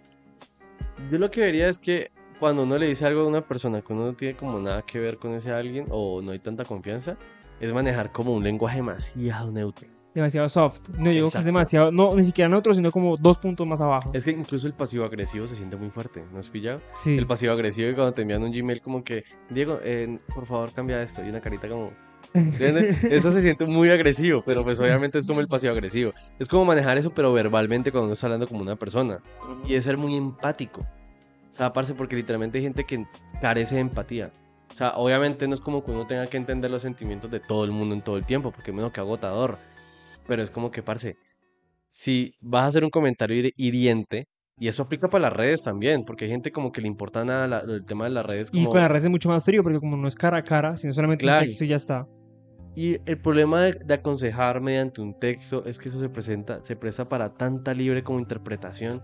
[1.10, 3.94] Yo lo que vería es que cuando uno le dice algo a una persona que
[3.94, 7.18] uno no tiene como nada que ver con ese alguien o no hay tanta confianza,
[7.60, 9.88] es manejar como un lenguaje demasiado neutro.
[10.14, 10.82] Demasiado soft.
[10.98, 14.12] No digo que es demasiado, no, ni siquiera neutro, sino como dos puntos más abajo.
[14.14, 16.82] Es que incluso el pasivo agresivo se siente muy fuerte, ¿no has pillado?
[16.94, 17.18] Sí.
[17.18, 20.74] El pasivo agresivo y cuando te envían un Gmail como que, Diego, eh, por favor
[20.74, 21.92] cambia esto y una carita como...
[22.34, 23.04] ¿Entiendes?
[23.04, 26.14] Eso se siente muy agresivo, pero pues obviamente es como el pasivo agresivo.
[26.40, 29.20] Es como manejar eso, pero verbalmente cuando uno está hablando como una persona.
[29.68, 30.82] Y es ser muy empático.
[30.82, 33.06] O sea, aparte porque literalmente hay gente que
[33.42, 34.32] carece de empatía.
[34.72, 37.66] O sea, obviamente no es como que uno tenga que entender los sentimientos de todo
[37.66, 39.58] el mundo en todo el tiempo, porque menos que agotador.
[40.28, 41.16] Pero es como que, parce,
[41.90, 44.26] si vas a hacer un comentario hiri- hiriente,
[44.58, 47.48] y eso aplica para las redes también, porque hay gente como que le importa nada
[47.48, 48.50] la- el tema de las redes.
[48.54, 50.78] Y con las redes es mucho más frío porque como no es cara a cara,
[50.78, 51.44] sino solamente Claro.
[51.44, 52.08] un texto y ya está.
[52.76, 56.76] Y el problema de, de aconsejar mediante un texto es que eso se presenta, se
[56.78, 59.02] presta para tanta libre como interpretación.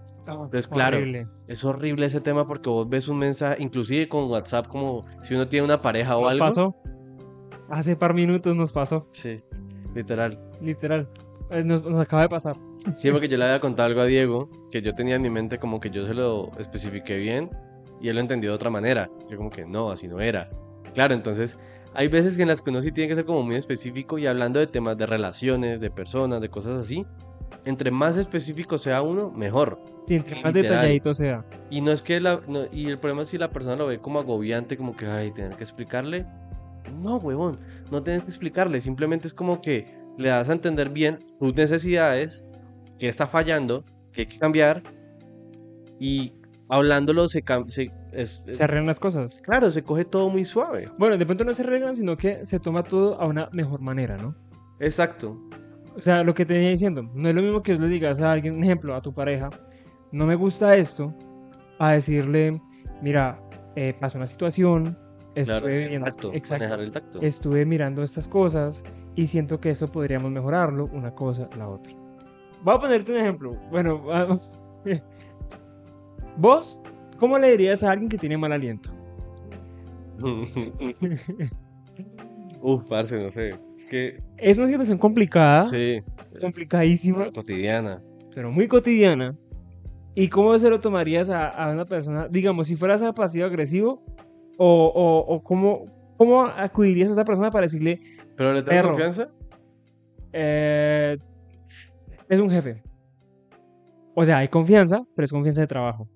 [0.51, 1.27] Pues claro, Horrible.
[1.47, 5.47] Es horrible ese tema porque vos ves un mensaje, inclusive con WhatsApp, como si uno
[5.49, 6.45] tiene una pareja o Nos algo.
[6.45, 6.75] pasó.
[7.69, 9.41] Hace par minutos nos pasó, Sí,
[9.95, 10.39] literal.
[10.61, 11.07] literal.
[11.51, 12.55] Eh, Nos, nos acaba de pasar.
[12.95, 15.57] Sí, porque yo le había contado algo a Diego que yo tenía en mi mente
[15.59, 17.49] como que yo se lo especifiqué bien
[18.01, 19.09] y él lo entendió de otra manera.
[19.29, 20.49] Yo como que no, así no era.
[20.93, 21.57] Claro, entonces
[21.93, 24.27] hay veces que en las que uno sí tiene que ser como muy específico y
[24.27, 27.05] hablando de temas de relaciones, de personas, de cosas así.
[27.65, 29.81] Entre más específico sea uno, mejor.
[30.07, 30.77] Sí, entre más Literal.
[30.77, 31.45] detalladito sea.
[31.69, 33.99] Y no es que la, no- y el problema es si la persona lo ve
[33.99, 36.25] como agobiante, como que, ay, tener que explicarle.
[37.01, 37.57] No, huevón,
[37.91, 39.85] no tienes que explicarle, simplemente es como que
[40.17, 42.43] le das a entender bien tus necesidades,
[42.99, 44.81] que está fallando, que hay que cambiar,
[45.99, 46.33] y
[46.69, 49.39] hablándolo se, cam- se, es- es- Se arreglan las cosas.
[49.43, 50.89] claro, se coge todo muy suave.
[50.97, 54.17] Bueno, de pronto no se arreglan, sino que se toma todo a una mejor manera,
[54.17, 54.35] ¿no?
[54.79, 55.39] Exacto.
[55.95, 58.31] O sea, lo que te venía diciendo, no es lo mismo que le digas a
[58.31, 59.49] alguien, un ejemplo, a tu pareja,
[60.11, 61.13] no me gusta esto,
[61.79, 62.61] a decirle,
[63.01, 63.39] mira,
[63.75, 64.95] eh, pasó una situación,
[65.41, 67.19] estuve Claro, el viendo- tacto, exacto, manejar el tacto.
[67.21, 68.83] estuve mirando estas cosas
[69.15, 71.93] y siento que eso podríamos mejorarlo, una cosa, la otra.
[72.63, 73.55] Voy a ponerte un ejemplo.
[73.69, 74.51] Bueno, vamos.
[76.37, 76.79] vos,
[77.17, 78.91] ¿cómo le dirías a alguien que tiene mal aliento?
[82.61, 83.49] Uf, parce, no sé.
[83.49, 86.01] Es que, Es una situación complicada, sí,
[86.41, 88.01] complicadísima, cotidiana.
[88.33, 89.35] pero muy cotidiana.
[90.15, 94.03] ¿Y cómo se lo tomarías a, a una persona, digamos, si fueras pasivo-agresivo,
[94.57, 95.85] o, o, o cómo,
[96.17, 97.99] cómo acudirías a esa persona para decirle,
[98.35, 99.29] ¿Pero le tengo confianza?
[100.33, 101.17] eh,
[102.29, 102.83] es un jefe?
[104.15, 106.07] O sea, hay confianza, pero es confianza de trabajo.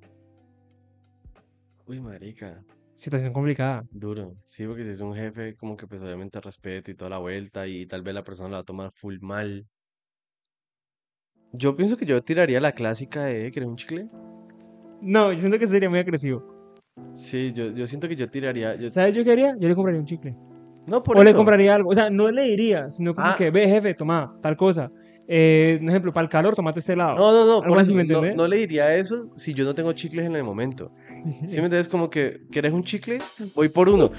[1.88, 2.64] Uy, marica,
[2.96, 3.84] Situación complicada.
[3.92, 4.36] duro.
[4.46, 7.66] Sí, porque si es un jefe, como que pues obviamente respeto y toda la vuelta
[7.68, 9.66] y tal vez la persona lo va a tomar full mal.
[11.54, 14.08] Yo pienso que yo tiraría la clásica de, ¿quieres un chicle?
[15.02, 16.51] No, yo siento que sería muy agresivo.
[17.14, 19.56] Sí, yo, yo siento que yo tiraría, yo- ¿Sabes yo qué haría?
[19.60, 20.36] Yo le compraría un chicle.
[20.88, 21.38] no por o le eso.
[21.38, 21.90] compraría algo.
[21.92, 23.36] O sea, no le diría, sino como Ah.
[23.38, 24.92] que, ve, jefe, toma tal cosa.
[25.28, 27.16] Eh, un ejemplo, para el calor, tomate este lado.
[27.18, 29.94] No, no, no, por eso, ¿me no, no le diría eso si yo no tengo
[29.94, 30.92] chicles en el momento.
[31.48, 31.88] ¿Sí me entiendes?
[31.88, 33.20] Como que, ¿quieres un chicle?
[33.56, 34.12] Voy por uno.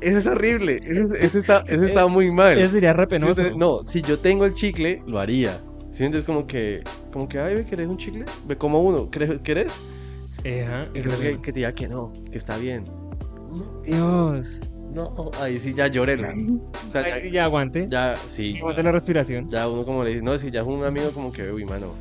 [0.00, 0.80] Ese es horrible.
[0.82, 2.58] Ese, ese está, ese está muy mal.
[2.58, 3.50] Eso sería re ¿Sí me?
[3.56, 5.58] No, si yo tengo el chicle, lo haría.
[5.90, 6.24] ¿Sí me entiendes?
[6.24, 8.24] Como que, como que, ay, ve, ¿querés un chicle?
[8.46, 9.10] Ve como uno.
[9.10, 9.38] ¿Querés?
[9.40, 9.72] ¿Querés?
[10.40, 12.84] Ajá, Y luego que, que te diga que no, que está bien.
[13.84, 14.60] Dios.
[14.94, 16.34] No, ahí sí ya llórela.
[16.86, 17.86] O sea, Ahí ya, sí ya aguante.
[17.88, 18.56] ya, sí.
[18.58, 19.48] Aguante la respiración.
[19.48, 21.92] Ya uno como le dice, no, si ya es un amigo como que, uy, mano.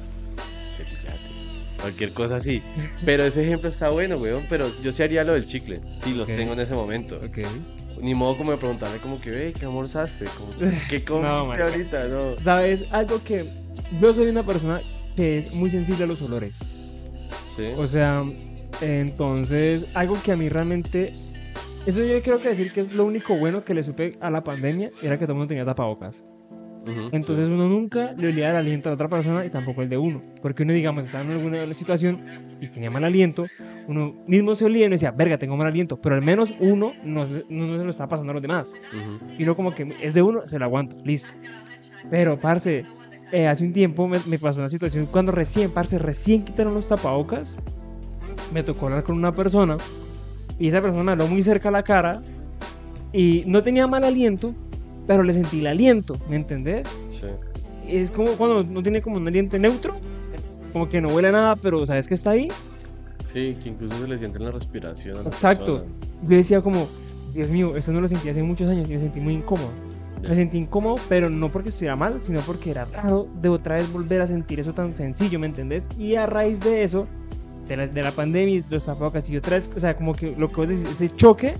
[1.82, 2.62] Cualquier cosa así.
[3.06, 4.46] Pero ese ejemplo está bueno, weón.
[4.50, 5.82] Pero yo sí haría lo del chicle.
[6.04, 6.36] Sí, los Ok.
[6.36, 7.18] tengo en ese momento.
[7.24, 7.38] Ok.
[8.02, 10.26] Ni modo como de preguntarme como que, ve, ¿qué almorzaste?
[10.38, 10.52] Como,
[10.90, 11.66] ¿Qué comiste marica.
[11.68, 12.08] ahorita?
[12.08, 12.38] No.
[12.38, 12.86] ¿Sabes?
[12.92, 13.46] Algo que
[14.02, 14.82] yo soy una persona
[15.16, 16.58] que es muy sensible a los olores.
[17.60, 17.74] Sí.
[17.78, 18.24] O sea,
[18.82, 21.12] entonces, algo que a mí realmente.
[21.86, 24.44] Eso yo creo que decir que es lo único bueno que le supe a la
[24.44, 26.26] pandemia era que todo el mundo tenía tapabocas.
[27.12, 27.52] Entonces sí.
[27.54, 30.24] uno nunca le olía el aliento a la otra persona y tampoco el de uno.
[30.42, 32.22] Porque uno, digamos, estaba en alguna situación
[32.62, 33.46] y tenía mal aliento,
[33.88, 35.98] uno mismo se olía y uno decía, verga, tengo mal aliento.
[36.02, 38.74] Pero al menos uno no, se- no, se lo está pasando a los demás.
[38.94, 39.34] Ujú.
[39.38, 41.30] Y uno como que es de uno, se lo aguanta, listo.
[42.10, 42.86] Pero, parce,
[43.32, 46.88] eh, hace un tiempo me, me pasó una situación cuando recién, parce, recién quitaron los
[46.88, 47.56] tapabocas.
[48.54, 49.78] Me tocó hablar con una persona
[50.58, 52.22] y esa persona me habló muy cerca a la cara
[53.14, 54.54] y no tenía mal aliento,
[55.08, 56.88] pero le sentí el aliento, ¿me entendés?
[57.10, 57.28] Sí.
[57.88, 59.96] Es como cuando no tiene como un aliento neutro,
[60.74, 62.50] como que no huele a nada, pero sabes que está ahí.
[63.26, 65.78] Sí, que incluso se le siente en la respiración a la Exacto.
[65.78, 65.94] persona.
[66.24, 66.88] Yo decía como,
[67.34, 69.70] Dios mío, eso no lo sentí hace muchos años y me sentí muy incómodo.
[70.22, 73.92] Me sentí incómodo, pero no porque estuviera mal, sino porque era raro de otra vez
[73.92, 75.84] volver a sentir eso tan sencillo, ¿me entendés?
[75.98, 77.08] Y a raíz de eso,
[77.68, 80.50] de la, de la pandemia los tapabocas y otra vez, o sea, como que lo
[80.50, 81.54] que vos decís, ese choque,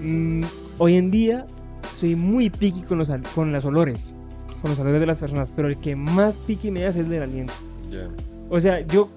[0.00, 0.42] mm,
[0.78, 1.46] hoy en día
[1.94, 4.14] soy muy picky con los, con los olores,
[4.62, 7.08] con los olores de las personas, pero el que más picky me da es el
[7.08, 7.54] del aliento.
[7.90, 8.08] Ya.
[8.50, 9.08] O sea, yo,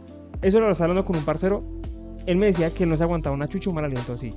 [0.42, 1.64] eso lo estaba hablando con un parcero,
[2.26, 4.32] él me decía que no se aguantaba una chucha un mal aliento así.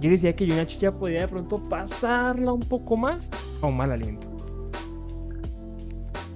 [0.00, 3.28] Yo decía que yo una chucha podía de pronto pasarla un poco más
[3.60, 4.28] a un mal aliento.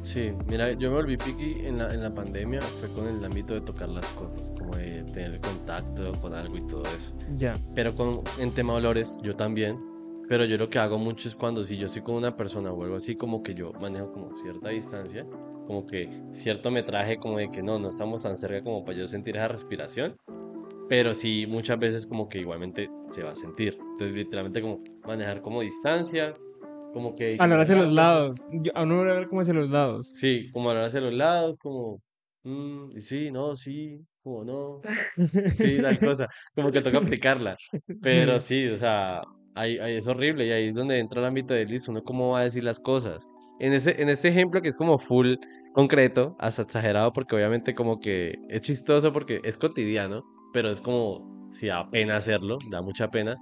[0.03, 3.55] Sí, mira, yo me volví picky en la, en la pandemia, fue con el ámbito
[3.55, 7.13] de tocar las cosas, como de tener contacto con algo y todo eso.
[7.39, 7.55] Ya.
[7.75, 9.81] Pero con, en tema olores, yo también.
[10.29, 12.85] Pero yo lo que hago mucho es cuando si yo estoy con una persona o
[12.85, 15.27] algo así, como que yo manejo como cierta distancia,
[15.67, 19.09] como que cierto metraje, como de que no, no estamos tan cerca como para yo
[19.09, 20.17] sentir esa respiración.
[20.89, 23.77] Pero sí, muchas veces como que igualmente se va a sentir.
[23.93, 26.35] Entonces, literalmente como manejar como distancia,
[26.93, 27.37] como que...
[27.39, 28.39] Hablar hacia los lados.
[28.51, 30.09] Yo, a uno hablar como hacia los lados.
[30.13, 32.01] Sí, como hablar hacia los lados, como...
[32.45, 34.81] "Mm, sí, no, sí, como no.
[35.57, 36.29] Sí, tal cosa.
[36.55, 37.57] Como que toca aplicarla.
[38.03, 39.23] Pero sí, o sea,
[39.55, 42.31] ahí, ahí es horrible y ahí es donde entra el ámbito de listo, uno cómo
[42.33, 43.27] va a decir las cosas.
[43.61, 45.35] En ese, en ese ejemplo que es como full
[45.73, 50.23] concreto, hasta exagerado, porque obviamente como que es chistoso porque es cotidiano,
[50.55, 53.37] pero es como si da pena hacerlo, da mucha pena.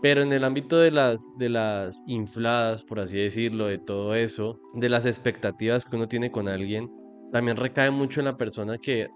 [0.00, 4.58] Pero en el ámbito de las, de las infladas, por así decirlo, de todo eso,
[4.74, 6.90] de las expectativas que uno tiene con alguien,
[7.32, 9.08] también recae mucho en la persona que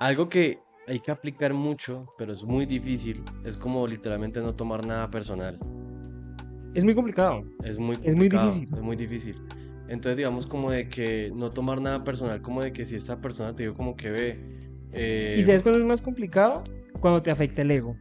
[0.00, 4.84] algo que hay que aplicar mucho, pero es muy difícil, es como literalmente no tomar
[4.84, 5.58] nada personal.
[6.74, 7.42] Es muy complicado.
[7.62, 8.74] Es muy Es muy complicado, difícil.
[8.74, 9.42] Es muy difícil.
[9.88, 13.54] Entonces, digamos como de que no tomar nada personal, como de que si esta persona
[13.54, 14.63] te digo como que ve...
[14.94, 16.64] eh, ¿Y sabes cuándo es más complicado?
[17.00, 17.96] Cuando te afecta el ego.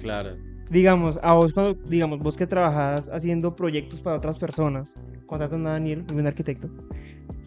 [0.00, 0.36] Claro,
[0.70, 5.72] Digamos, a vos cuando, digamos, vos que trabajas haciendo proyectos para otras personas, contratan a
[5.72, 6.68] Daniel, buen arquitecto.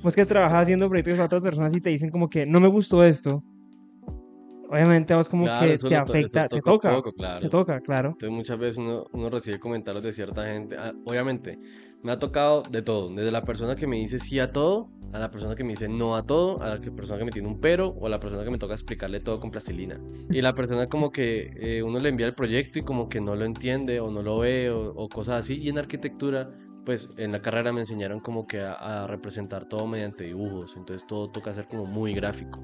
[0.04, 2.68] Vos que trabajas haciendo proyectos para otras personas y te dicen como que no me
[2.68, 3.44] gustó esto.
[4.70, 7.40] Obviamente a vos como claro, que te afecta, te toca un toca, poco, claro.
[7.40, 8.10] te toca, claro.
[8.10, 10.76] Entonces muchas veces uno, uno recibe comentarios de cierta gente.
[10.78, 11.58] Ah, obviamente,
[12.04, 13.10] me ha tocado de todo.
[13.10, 15.88] Desde la persona que me dice sí a todo, a la persona que me dice
[15.88, 18.44] no a todo, a la persona que me tiene un pero, o a la persona
[18.44, 20.00] que me toca explicarle todo con plastilina.
[20.30, 23.36] Y la persona como que eh, uno le envía el proyecto y como que no
[23.36, 25.58] lo entiende o no lo ve o, o cosas así.
[25.60, 26.50] Y en arquitectura,
[26.86, 30.76] pues en la carrera me enseñaron como que a, a representar todo mediante dibujos.
[30.76, 32.62] Entonces todo toca ser como muy gráfico.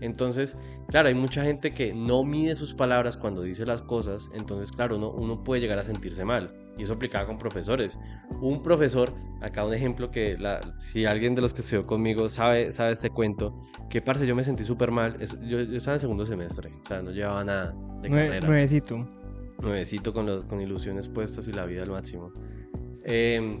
[0.00, 0.56] Entonces,
[0.88, 4.96] claro, hay mucha gente que no mide sus palabras cuando dice las cosas, entonces, claro,
[4.96, 6.54] uno, uno puede llegar a sentirse mal.
[6.78, 7.98] Y eso aplicaba con profesores.
[8.40, 12.72] Un profesor, acá un ejemplo que la, si alguien de los que estudió conmigo sabe,
[12.72, 13.60] sabe este cuento,
[13.90, 15.16] que parce, yo me sentí súper mal.
[15.20, 18.46] Es- yo, yo estaba en segundo semestre, o sea, no llevaba nada de Nue- carrera.
[18.46, 19.08] nuevecito.
[19.60, 22.32] Nuevecito con, los, con ilusiones puestas y la vida al máximo.
[23.04, 23.60] Em,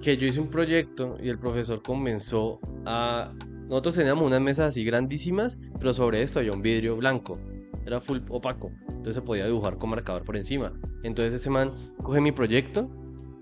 [0.00, 3.32] que yo hice un proyecto y el profesor comenzó a...
[3.68, 7.38] Nosotros teníamos unas mesas así grandísimas, pero sobre esto había un vidrio blanco.
[7.86, 8.70] Era full opaco.
[8.88, 10.72] Entonces se podía dibujar con marcador por encima.
[11.02, 12.88] Entonces ese man coge mi proyecto,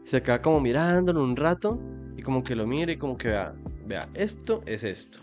[0.05, 1.79] se queda como mirándolo un rato
[2.17, 3.55] y como que lo mira y como que vea,
[3.87, 5.19] vea, esto es esto.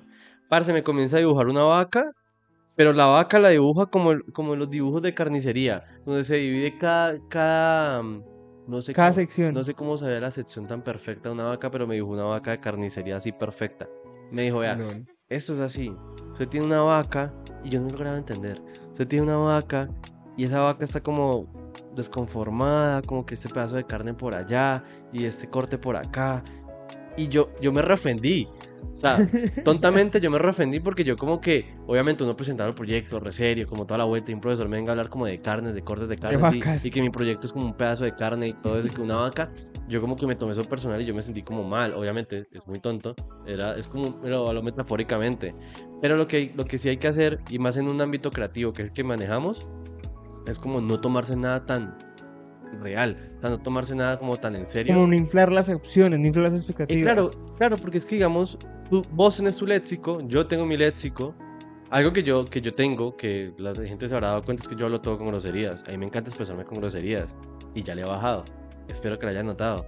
[0.49, 2.11] Parce, me comienza a dibujar una vaca
[2.75, 7.17] pero la vaca la dibuja como, como los dibujos de carnicería, donde se divide cada,
[7.27, 8.23] cada, mm,
[8.67, 9.53] no sé Cada cómo- sección.
[9.55, 12.13] no sé cómo se ve la sección tan perfecta de una vaca, pero me dibujó
[12.13, 13.89] una vaca de carnicería así perfecta.
[14.31, 15.07] Me dijo, vea, Lol.
[15.27, 15.91] esto es así.
[16.33, 18.61] Usted tiene una vaca y yo no lograba entender.
[18.97, 19.87] Usted tiene una vaca
[20.35, 21.45] y esa vaca está como
[21.95, 24.83] desconformada, como que este pedazo de carne por allá
[25.13, 26.43] y este corte por acá.
[27.15, 28.47] Y yo, yo me refendí.
[28.91, 29.29] O sea,
[29.63, 33.67] tontamente yo me refendí porque yo como que, obviamente uno presentaba el proyecto re serio,
[33.67, 35.83] como toda la vuelta, y un profesor me venga a hablar como de carnes, de
[35.83, 38.53] cortes de carnes, y- y, que mi proyecto es como un pedazo de carne y
[38.53, 39.51] todo eso, y que una vaca,
[39.87, 42.67] yo como que me tomé eso personal y yo me sentí como mal, obviamente es
[42.67, 45.55] muy tonto, era, es como, lo metafóricamente,
[46.01, 48.73] pero lo que, lo que sí hay que hacer, y más en un ámbito creativo
[48.73, 49.67] que es el que manejamos,
[50.45, 51.97] es como no tomarse nada tan
[52.81, 54.93] real, o sea, no tomarse nada como tan en serio.
[54.93, 57.13] Como no inflar las opciones, no inflar las Y expectativas.
[57.13, 58.57] claro, claro, porque es que digamos,
[58.89, 61.33] tú, vos tenés tu léxico, yo tengo mi léxico.
[61.89, 64.75] Algo que yo, que yo tengo, que la gente se habrá dado cuenta, es que
[64.75, 65.85] yo hablo todo con groserías.
[65.87, 67.37] A mí me encanta expresarme con groserías.
[67.75, 68.43] Y ya le he bajado.
[68.87, 69.85] Espero que lo hayan notado.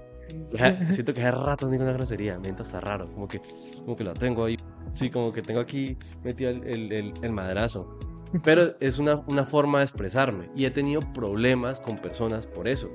[0.91, 2.38] Siento que hace rato no digo una grosería.
[2.38, 3.12] Me siento hasta raro.
[3.13, 3.41] Como que,
[3.83, 4.57] como que lo tengo ahí.
[4.91, 7.97] Sí, como que tengo aquí metido el, el, el- el madrazo.
[8.43, 10.49] Pero es una, una forma de expresarme.
[10.55, 12.89] Y he tenido problemas con personas por eso.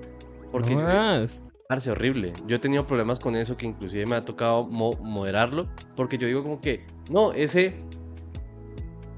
[0.52, 1.44] Porque No más.
[1.68, 2.34] Parce, horrible.
[2.46, 6.26] Yo he tenido problemas con eso que inclusive me ha tocado mo- moderarlo porque yo
[6.28, 7.74] digo como que, no, ese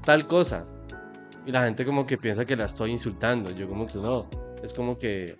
[0.05, 0.65] tal cosa.
[1.45, 3.51] Y la gente como que piensa que la estoy insultando.
[3.51, 4.29] Yo como que no.
[4.63, 5.37] Es como que,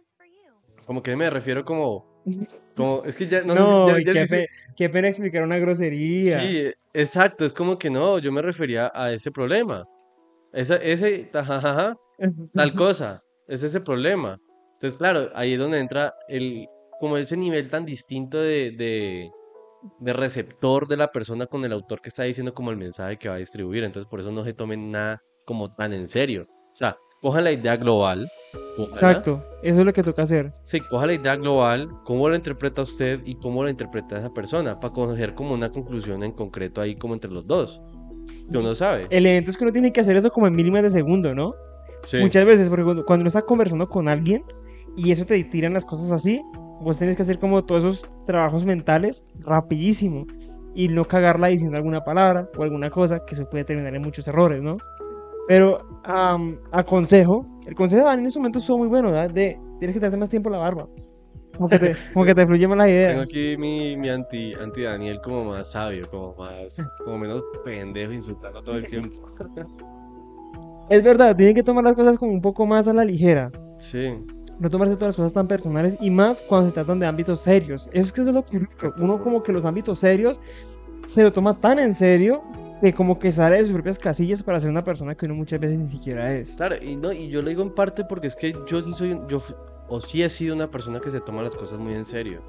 [0.87, 2.05] como que me refiero como,
[2.75, 4.47] como, es que ya no, sé No, ya- y ya qué, sé- pe-
[4.77, 6.39] qué pena explicar una grosería.
[6.39, 7.45] Sí, exacto.
[7.45, 9.83] Es como que no, yo me refería a ese problema.
[10.53, 11.95] Esa, ese, tajajaja,
[12.53, 14.37] tal cosa, es ese problema.
[14.75, 16.65] Entonces, claro, ahí es donde entra el,
[16.99, 19.29] como ese nivel tan distinto de, de,
[19.99, 23.27] de receptor de la persona con el autor que está diciendo como el mensaje que
[23.27, 23.83] va a distribuir.
[23.83, 26.45] Entonces, por eso no se tomen nada como tan en serio.
[26.71, 28.29] O sea, cojan la idea global.
[28.77, 30.53] Exacto, eso es lo que toca hacer.
[30.63, 34.79] Sí, coja la idea global, cómo la interpreta usted y cómo la interpreta esa persona,
[34.79, 37.81] para coger como una conclusión en concreto ahí como entre los dos.
[38.51, 39.07] Que uno sabe.
[39.09, 41.55] El evento es que uno tiene que hacer eso como en mínimas de segundo, ¿no?
[42.03, 42.17] Sí.
[42.17, 44.43] Muchas veces, porque cuando, cuando uno está conversando con alguien
[44.95, 46.41] y eso te tiran las cosas así,
[46.79, 50.25] vos tenés que hacer como todos esos trabajos mentales rapidísimo
[50.75, 54.27] y no cagarla diciendo alguna palabra o alguna cosa que eso puede terminar en muchos
[54.27, 54.77] errores, ¿no?
[55.47, 59.31] Pero am, aconsejo, el consejo de Dani en ese momento estuvo muy bueno, ¿verdad?
[59.31, 60.87] De tienes que darte más tiempo la barba.
[61.57, 63.21] Como que te, como que te fluyen más las Tengo ideas.
[63.23, 68.61] aquí mi, mi anti, anti Daniel como más sabio, como más, como menos pendejo insultando
[68.63, 69.15] todo el tiempo.
[70.89, 73.51] Es verdad, tienen que tomar las cosas como un poco más a la ligera.
[73.77, 74.13] Sí,
[74.59, 77.87] No tomarse todas las cosas tan personales y más cuando se tratan de ámbitos serios.
[77.91, 78.61] Eso es que es lo que
[78.99, 80.39] uno como que los ámbitos serios
[81.05, 82.41] se lo toma tan en serio
[82.81, 85.59] que como que sale de sus propias casillas para ser una persona que uno muchas
[85.59, 86.51] veces ni siquiera es.
[86.55, 89.19] claro, y no, y yo lo digo en parte porque es que yo sí soy,
[89.27, 89.41] yo,
[89.87, 92.41] o sí he sido una persona que se toma las cosas muy en serio.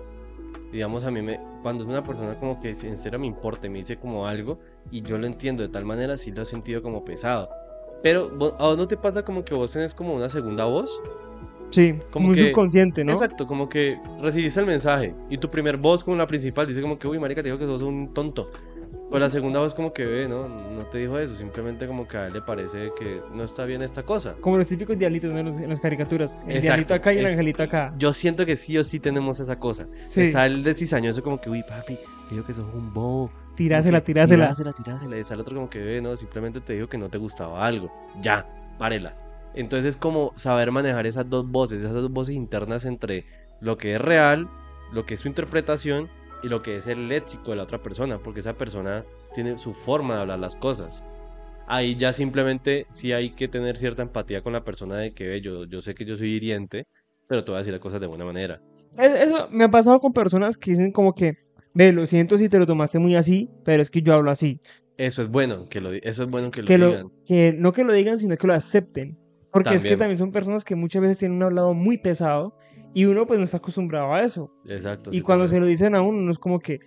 [0.73, 3.71] Digamos, a mí me, cuando es una persona como que en serio me importa y
[3.71, 4.59] me dice como algo
[4.91, 7.49] y yo lo entiendo de tal manera, sí lo he sentido como pesado.
[8.03, 11.01] Pero, ¿a vos no te pasa como que vos tenés como una segunda voz?
[11.71, 13.13] Sí, Como muy que- subconsciente, ¿no?
[13.13, 16.99] Exacto, como que recibiste el mensaje y tu primer voz como la principal dice como
[16.99, 18.51] que, uy, marica, te digo que sos un tonto.
[19.11, 20.49] Pero la segunda voz como que ve, ¿no?
[20.49, 23.81] No te dijo eso, simplemente como que a él le parece que no está bien
[23.83, 24.35] esta cosa.
[24.41, 25.39] Como los típicos diablitos ¿no?
[25.39, 26.35] en, las caricaturas.
[26.47, 27.95] El Exacto, diablito acá y el es- angelito acá.
[27.97, 29.87] Yo siento que sí o sí tenemos esa cosa.
[30.05, 31.99] Sí, Está el de cizañoso como que, uy, papi,
[32.31, 33.31] digo que sos un bobo.
[33.57, 34.45] tirásela, tirásela.
[34.55, 35.17] Tirásela, tirásela.
[35.17, 37.65] Y está el otro como que ve, no, simplemente te digo que no te gustaba
[37.67, 37.91] algo.
[38.21, 38.47] Ya,
[38.79, 39.17] párela.
[39.55, 43.25] Entonces es como saber manejar esas dos voces, esas dos voces internas entre
[43.61, 44.49] lo que es real,
[44.93, 46.11] lo que es su interpretación
[46.43, 49.75] y lo que es el léxico de la otra persona, porque esa persona tiene su
[49.75, 51.03] forma de hablar las cosas.
[51.67, 55.65] Ahí ya simplemente sí hay que tener cierta empatía con la persona de que yo,
[55.65, 56.87] yo sé que yo soy hiriente,
[57.27, 58.61] pero te voy a decir las cosas de buena manera.
[58.97, 61.35] Es- Eso me ha pasado con personas que dicen como que,
[61.75, 64.61] ve, lo siento si te lo tomaste muy así, pero es que yo hablo así.
[64.97, 67.09] Eso es bueno, que lo, eso es bueno que que lo, digan.
[67.27, 69.17] que no que lo digan, sino que lo acepten.
[69.53, 69.99] Porque es que También.
[69.99, 72.55] también son personas que muchas veces tienen un hablado muy pesado
[72.95, 74.51] y uno pues no está acostumbrado a eso.
[74.67, 75.11] Exacto.
[75.11, 76.81] Y sí, cuando se lo dicen a uno, no es como que,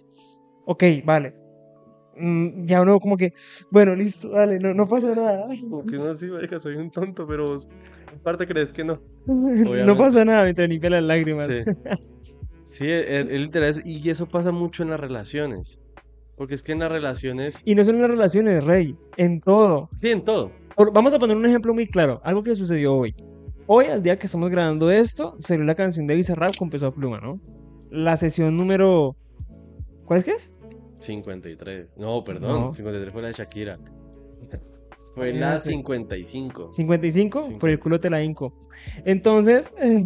[0.65, 1.35] ok, vale.
[2.17, 3.33] Mm, ya uno como que,
[3.71, 5.47] bueno, listo, dale, no, no pasa nada.
[5.61, 7.67] Como que no, sí, marica, soy un tonto, pero vos,
[8.15, 8.99] aparte crees que no.
[9.25, 11.47] No pasa nada mientras limpia las lágrimas.
[11.47, 11.61] Sí.
[12.63, 15.81] Sí, literal, es- y eso pasa mucho en las relaciones.
[16.37, 19.89] Porque es que en las relaciones, Y no solo en las relaciones, Rey, en todo.
[19.99, 20.51] sí, en todo.
[20.75, 23.13] Por- vamos a poner un ejemplo muy claro, algo que sucedió hoy.
[23.67, 26.91] Hoy, al día que estamos grabando esto, salió la canción de Bizarrap con Peso a
[26.93, 27.39] Pluma, ¿no?
[27.89, 29.15] La sesión número...
[30.05, 30.53] ¿Cuál es que es?
[30.99, 31.95] 53.
[31.97, 32.73] No, perdón, No.
[32.73, 33.79] 53 fue la de Shakira.
[35.15, 35.69] Fue la Imagínate.
[35.71, 36.69] 55.
[36.73, 37.59] 55, Cinco.
[37.59, 38.53] por el culo te la hinco.
[39.03, 40.05] Entonces, eh,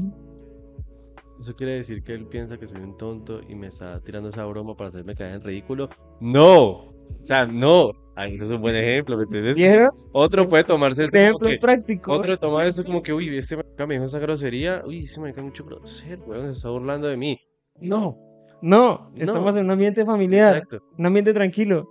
[1.39, 4.45] ¿Eso quiere decir que él piensa que soy un tonto y me está tirando esa
[4.45, 5.89] broma para hacerme caer en ridículo?
[6.20, 6.94] ¡No!
[7.22, 7.91] O sea, no.
[8.18, 9.56] Ay, ese es un buen ejemplo, ¿me entiendes?
[9.56, 9.89] ¿vieron?
[10.14, 12.14] Otro puede tomarse Un ejemplo que- práctico.
[12.14, 14.84] Otro toma eso como que, uy, este marica me dijo esa grosería.
[14.86, 17.39] Uy, ese marica es mucho grosero, weón, se está burlando de mí.
[17.82, 18.18] No,
[18.62, 19.22] No, No.
[19.22, 20.80] estamos en un ambiente familiar, exacto.
[20.97, 21.89] un ambiente tranquilo.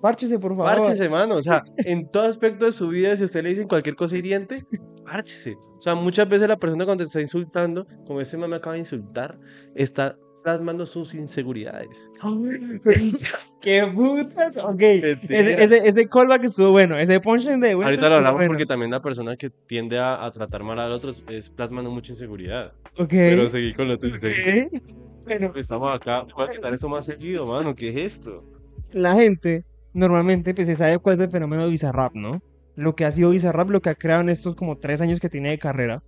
[0.00, 0.78] Párchese, por favor.
[0.78, 1.36] Párchese, mano.
[1.36, 4.58] O sea, en todo aspecto de su vida, si usted le dicen cualquier cosa hiriente,
[5.04, 5.54] párchese.
[5.54, 8.72] O sea, muchas veces la persona cuando te está insultando, como este man me acaba
[8.74, 9.38] de insultar,
[9.76, 12.10] está plasmando sus inseguridades.
[13.60, 14.56] ¡Qué putas!
[14.58, 18.48] Ok, ese, ese, ese callback estuvo bueno, ese punchline de vuelta Ahorita lo hablamos bueno.
[18.50, 22.12] porque también la persona que tiende a, a tratar mal a otros es plasmando mucha
[22.12, 22.72] inseguridad.
[22.98, 24.18] Ok, Pero seguí con lo tuyo.
[24.18, 24.62] seguí.
[24.76, 24.82] ok.
[25.24, 26.26] Bueno, Estamos acá.
[26.36, 27.74] Voy a quitar esto más seguido, mano.
[27.74, 28.44] ¿Qué es esto?
[28.92, 29.64] la gente
[29.94, 32.42] normalmente pues se sabe cuál es el fenómeno de Bizarrap, ¿no?
[32.74, 35.28] Lo que ha sido Bizarrap, lo que ha creado en estos como tres años que
[35.30, 36.02] tiene de carrera.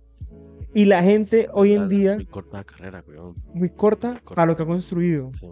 [0.75, 3.33] Y la gente hoy en día, Muy corta la carrera, weón.
[3.53, 4.35] muy corta Corta.
[4.35, 5.31] para lo que ha construido.
[5.33, 5.47] Sí.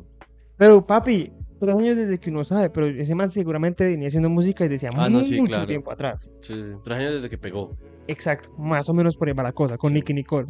[0.57, 4.67] Pero papi, tres años desde que uno sabe, pero ese man seguramente venía haciendo música
[4.67, 5.65] desde hace Ah, no, sí, mucho claro.
[5.65, 6.35] tiempo atrás.
[6.39, 6.53] Sí,
[6.83, 7.75] tres años desde que pegó.
[8.07, 9.93] Exacto, más o menos por ahí va la cosa, con Sí.
[9.95, 10.49] Nicky Nicole.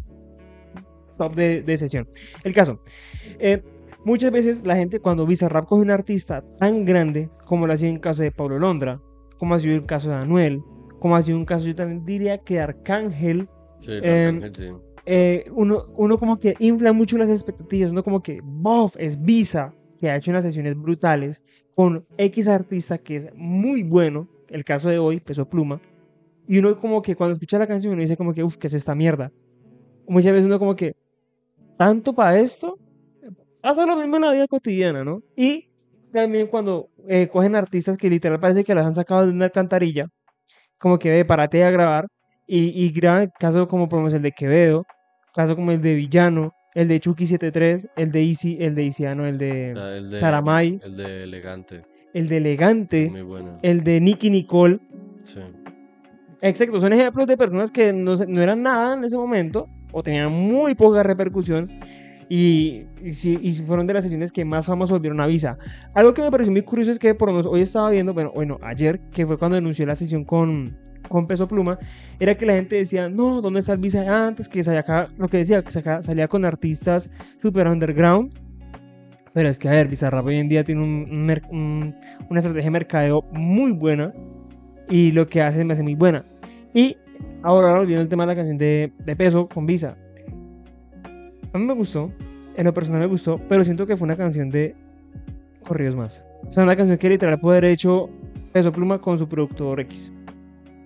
[1.19, 2.07] Top de, de sesión.
[2.43, 2.79] El caso,
[3.39, 3.61] eh,
[4.03, 7.89] muchas veces la gente cuando Bizarrap coge un artista tan grande, como lo ha sido
[7.89, 8.99] en el caso de Pablo Londra,
[9.37, 10.63] como ha sido el caso de Anuel,
[10.99, 13.47] como ha sido un caso, yo también diría que Arcángel,
[13.83, 13.99] Sí,
[14.53, 14.65] sí.
[15.05, 19.73] eh, uno, uno como que infla mucho las expectativas, uno como que, bof, es Visa,
[19.99, 21.41] que ha hecho unas sesiones brutales
[21.75, 25.81] con X artista que es muy bueno, el caso de hoy, Peso Pluma,
[26.47, 28.73] y uno como que cuando escucha la canción uno dice como que, uff, ¿qué es
[28.73, 29.31] esta mierda?
[30.07, 30.95] Muchas veces uno como que,
[31.77, 32.77] ¿tanto para esto?
[33.61, 35.21] Pasa lo mismo en la vida cotidiana, ¿no?
[35.35, 35.69] Y
[36.11, 40.07] también cuando eh, cogen artistas que literal parece que las han sacado de una alcantarilla,
[40.77, 42.07] como que ve, párate a grabar,
[42.47, 44.85] y, y graban casos como por ejemplo el de Quevedo,
[45.33, 49.25] casos como el de Villano, el de Chucky 73, el de Easy, el de Isiano,
[49.25, 51.81] el de Ah, el de, Saramay, El de Elegante.
[52.13, 53.59] el de Elegante, Muy buena.
[53.61, 54.79] el de Nicky Nicole.
[55.23, 55.39] Sí.
[56.41, 60.31] Exacto, son ejemplos de personas que no, no eran nada en ese momento o tenían
[60.31, 61.69] muy poca repercusión
[62.27, 65.57] y, y, sí- y fueron de las sesiones que más famosos volvieron a Visa.
[65.93, 68.31] Algo que me pareció muy curioso es que por lo menos hoy estaba viendo, bueno,
[68.33, 70.77] bueno, ayer, que fue cuando anunció la sesión con,
[71.13, 71.77] con Peso Pluma,
[72.19, 74.49] era que la gente decía, no, ¿dónde está el Visa de antes?
[74.49, 77.07] Que salía acá, lo que decía, que salía con artistas
[77.39, 78.33] super underground.
[79.31, 81.95] Pero es que, a ver, Bizarrap hoy en día tiene un- un un-
[82.31, 84.11] una estrategia de mercadeo muy buena
[84.89, 86.25] y lo que hace me hace muy buena.
[86.73, 86.97] Y
[87.43, 89.95] ahora volviendo al tema de la canción de, de Peso con Visa.
[91.53, 92.11] A mí me gustó,
[92.57, 94.75] en lo personal me gustó, pero siento que fue una canción de
[95.67, 96.25] corridos más.
[96.47, 98.09] O sea, una canción que literal puede haber hecho
[98.51, 100.11] Peso Pluma con su productor X.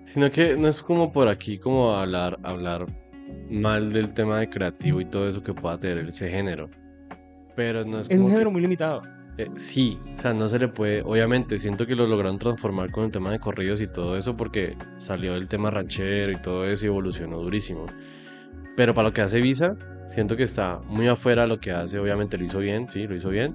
[0.08, 2.86] Sino que no es como por aquí como hablar, hablar
[3.51, 6.70] mal del tema de creativo y todo eso que pueda tener ese género.
[7.58, 9.01] Pero no es Es un como que género muy limitado.
[9.38, 13.03] Eh, sí, o sea, no se le puede, obviamente, siento que lo lograron transformar con
[13.03, 16.86] el tema de corridos y todo eso porque salió el tema ranchero y todo eso
[16.86, 17.86] y evolucionó durísimo.
[18.78, 21.99] Pero para lo que hace Visa, siento que está muy afuera de lo que hace,
[21.99, 23.53] obviamente lo hizo bien, sí, lo hizo bien.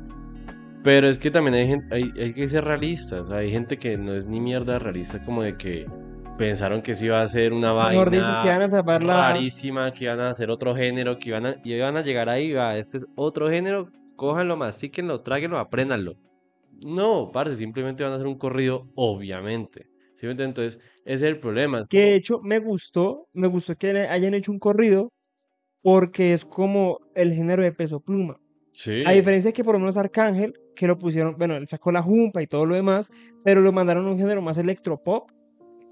[0.85, 4.13] Pero es que también hay, gente, hay, hay que ser realistas, hay gente que no
[4.13, 5.87] es ni mierda realista como de que
[6.37, 9.29] pensaron que sí iba a ser una Mejor dicho, vaina que van a tapar la...
[9.29, 12.53] rarísima, que iban a hacer otro género, que iban a, y iban a llegar ahí,
[12.53, 16.15] va, este es otro género, cójanlo, mastíquenlo, tráguenlo, apréndanlo.
[16.85, 19.87] No, parce, simplemente van a hacer un corrido, obviamente.
[20.17, 20.33] ¿Sí me?
[20.33, 21.81] Entonces, ese es el problema.
[21.81, 25.11] es Que de como- hecho me gustó, me gustó que hayan hecho un corrido
[25.83, 28.37] porque es como el género de Peso Pluma.
[28.73, 32.03] Sí, A diferencia que por lo menos Arcángel, que lo pusieron, bueno, él sacó la
[32.03, 33.11] jumpa y todo lo demás,
[33.45, 35.31] pero lo mandaron a un género más electropop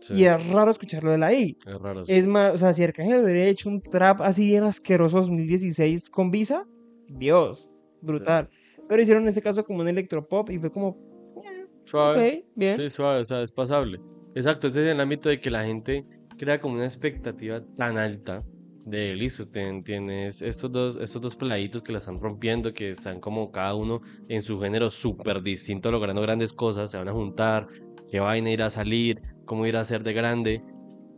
[0.00, 1.56] sí, y es raro escucharlo de la I.
[1.66, 2.04] es raro.
[2.04, 2.12] sí.
[2.12, 6.30] Es más, o sea, si Arcángel hubiera hecho un trap así bien asqueroso 2016 con
[6.30, 6.66] Visa,
[7.08, 7.70] Dios,
[8.00, 8.48] brutal.
[8.88, 10.96] Pero hicieron en este caso como un electropop y fue como,
[11.44, 12.38] eh, Suave.
[12.38, 12.76] Ok, bien.
[12.76, 14.00] Sí, suave, o sea, es pasable.
[14.34, 16.04] Exacto, ese es el ámbito de que la gente
[16.38, 18.42] crea como una expectativa tan alta
[18.86, 23.50] de listo, tienes estos dos, estos dos peladitos que la están rompiendo, que están como
[23.50, 27.68] cada uno en su género súper distinto, logrando grandes cosas, se van a juntar,
[28.10, 30.62] qué vaina ir a salir, cómo ir a ser de grande.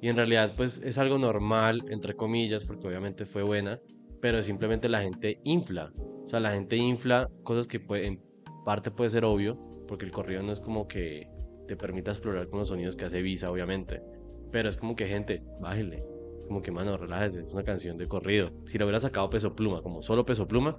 [0.00, 3.80] Y en realidad, pues es algo normal, entre comillas, porque obviamente fue buena,
[4.20, 5.92] pero simplemente la gente infla.
[6.24, 8.22] O sea, la gente infla cosas que puede, en
[8.64, 11.28] parte puede ser obvio, porque el corrido no es como que
[11.66, 14.02] te permita explorar con los sonidos que hace Visa, obviamente.
[14.50, 16.04] Pero es como que, gente, bájele.
[16.46, 18.50] Como que, mano, relájese, es una canción de corrido.
[18.64, 20.78] Si lo hubiera sacado Peso Pluma, como solo Peso Pluma,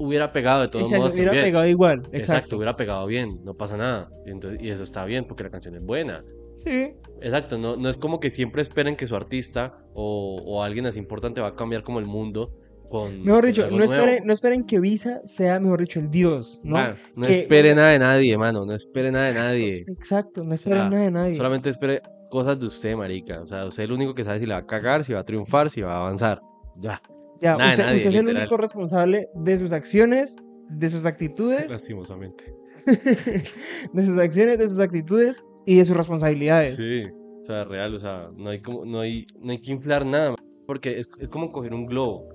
[0.00, 1.44] hubiera pegado de todos Exacto, modos hubiera también.
[1.46, 1.98] pegado igual.
[1.98, 2.56] Exacto, Exacto.
[2.56, 4.08] hubiera pegado bien, no pasa nada.
[4.26, 6.24] Y, entonces- y eso está bien porque la canción es buena.
[6.56, 6.92] Sí.
[7.22, 10.98] Exacto, no, no es como que siempre esperen que su artista o, o alguien así
[10.98, 12.52] importante va a cambiar como el mundo
[12.90, 16.76] con, Mejor dicho, no esperen, no esperen que Visa sea, mejor dicho, el dios, ¿no?
[17.14, 19.84] No Que- espere nada de nadie, mano, no espere nada de nadie.
[19.86, 21.34] Exacto, no O sea, nada de nadie.
[21.36, 23.40] Solamente espere cosas de usted, marica.
[23.42, 25.20] O sea, usted es el único que sabe si la va a cagar, si va
[25.20, 26.40] a triunfar, si va a avanzar.
[26.78, 27.00] Ya,
[27.40, 30.36] Ya, nada usted, nadie, usted es el único responsable de sus acciones,
[30.68, 32.54] de sus actitudes, lastimosamente.
[33.92, 36.76] de sus acciones, de sus actitudes y de sus responsabilidades.
[36.76, 37.04] Sí,
[37.40, 40.34] o sea, real, o sea, no hay, como, no hay, no hay que inflar nada,
[40.66, 42.28] porque es, es como coger un globo.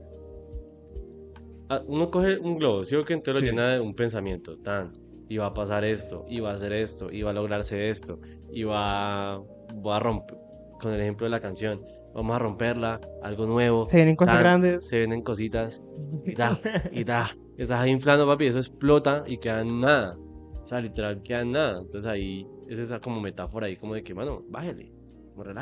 [1.69, 3.51] Ah, Uno coge un globo, ¿sí o que Entonces lo Sí.
[3.51, 4.93] llena de un pensamiento, tan,
[5.29, 8.19] y va a pasar esto, y va a hacer esto, y va a lograrse esto,
[8.51, 9.39] y va,
[9.85, 10.37] va a romper,
[10.79, 11.81] con el ejemplo de la canción,
[12.15, 14.87] vamos a romperla, algo nuevo, Se vienen cosas tan, grandes.
[14.87, 15.83] se vienen cositas,
[16.25, 16.59] y da,
[16.91, 21.21] y da, estás ahí inflando, papi, eso explota y queda en nada, o sea, literal,
[21.21, 24.91] queda en nada, entonces ahí, es esa como metáfora ahí, como de que, mano, bájale,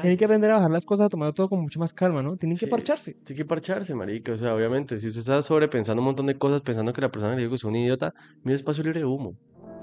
[0.01, 2.37] Tienen que aprender a bajar las cosas, a tomar todo con mucha más calma, ¿no?
[2.37, 2.69] Tienen que Sí.
[2.69, 3.15] parcharse.
[3.25, 4.31] Tiene que parcharse, marica.
[4.31, 7.31] O sea, obviamente, si usted está sobrepensando un montón de cosas, pensando que la persona
[7.31, 9.35] que le dijo que es un idiota, mire espacio libre de humo.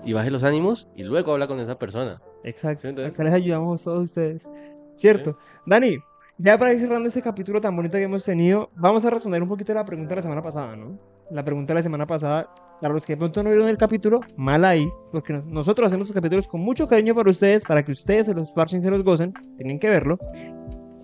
[0.05, 2.23] Y baje los ánimos y luego habla con esa persona.
[2.45, 2.89] Exacto.
[2.95, 3.03] ¿Sí?
[3.03, 4.49] Acá les ayudamos a todos ustedes.
[4.97, 5.37] Cierto.
[5.67, 5.99] Dani,
[6.43, 9.49] ya para ir cerrando este capítulo tan bonito que hemos tenido, vamos a responder un
[9.49, 10.99] poquito a la pregunta de la semana pasada, ¿no?
[11.31, 12.49] La pregunta de la semana pasada,
[12.81, 16.09] para los que de pronto no vieron el capítulo, mal ahí, porque no- nosotros hacemos
[16.09, 18.91] los capítulos con mucho cariño para ustedes, para que ustedes se los parchen y se
[18.91, 20.19] los gocen, tienen que verlo.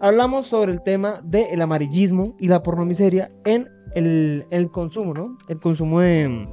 [0.00, 5.38] Hablamos sobre el tema del amarillismo y la pornomiseria en el, el consumo, ¿no?
[5.48, 6.44] El consumo de,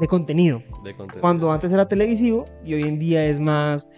[0.00, 1.20] de contenido De contenido.
[1.20, 3.90] cuando antes era televisivo y hoy en día es más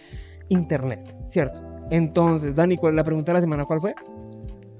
[0.49, 1.61] internet, ¿cierto?
[1.91, 3.95] Entonces, Dani, ¿cuál, la pregunta de la semana cuál fue?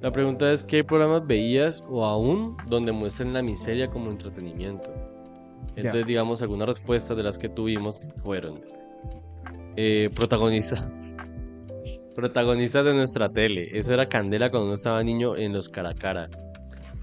[0.01, 4.93] La pregunta es: ¿qué programas veías o aún donde muestren la miseria como entretenimiento?
[5.77, 8.61] Entonces, digamos, algunas respuestas de las que tuvimos fueron:
[9.77, 10.91] eh, protagonista.
[12.15, 13.69] Protagonistas de nuestra tele.
[13.79, 16.29] Eso era Candela cuando uno estaba niño en los cara a cara.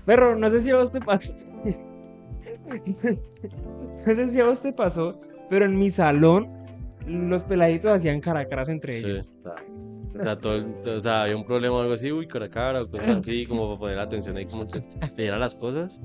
[0.05, 1.33] Perro, no sé si a vos te pasó.
[4.05, 6.49] no sé si a vos te pasó, pero en mi salón
[7.07, 9.05] los peladitos hacían cara a caras entre Sí.
[9.05, 9.33] ellos.
[9.45, 9.53] O
[10.19, 13.17] el- o sea, había un problema o algo así, uy, cara a cara, o cosas
[13.17, 14.83] así, como para poner atención ahí, como que
[15.17, 15.99] leyera las cosas,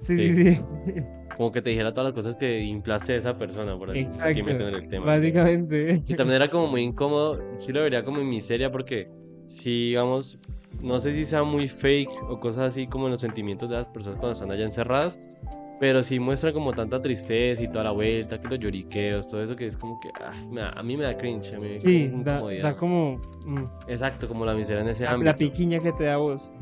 [0.00, 0.60] Sí, sí, sí.
[1.36, 4.08] como que te dijera todas las cosas que inflaste de esa persona, por aquí, aquí
[4.08, 4.44] Exacto.
[4.44, 5.06] meten en el tema.
[5.06, 6.02] Básicamente.
[6.06, 9.08] Y también era como muy incómodo, sí lo vería como en miseria, porque
[9.44, 10.38] si, digamos,
[10.82, 13.86] no sé si sea muy fake o cosas así como en los sentimientos de las
[13.86, 15.20] personas cuando están allá encerradas,
[15.80, 19.56] pero sí muestran como tanta tristeza y toda la vuelta, que los lloriqueos, todo eso
[19.56, 21.78] que es como que ah, me da- a mí me da cringe, a mí me
[21.78, 25.32] Sí, como da, da como mm, Exacto, como la miseria en ese la, ámbito.
[25.32, 26.52] la piquiña que te da vos.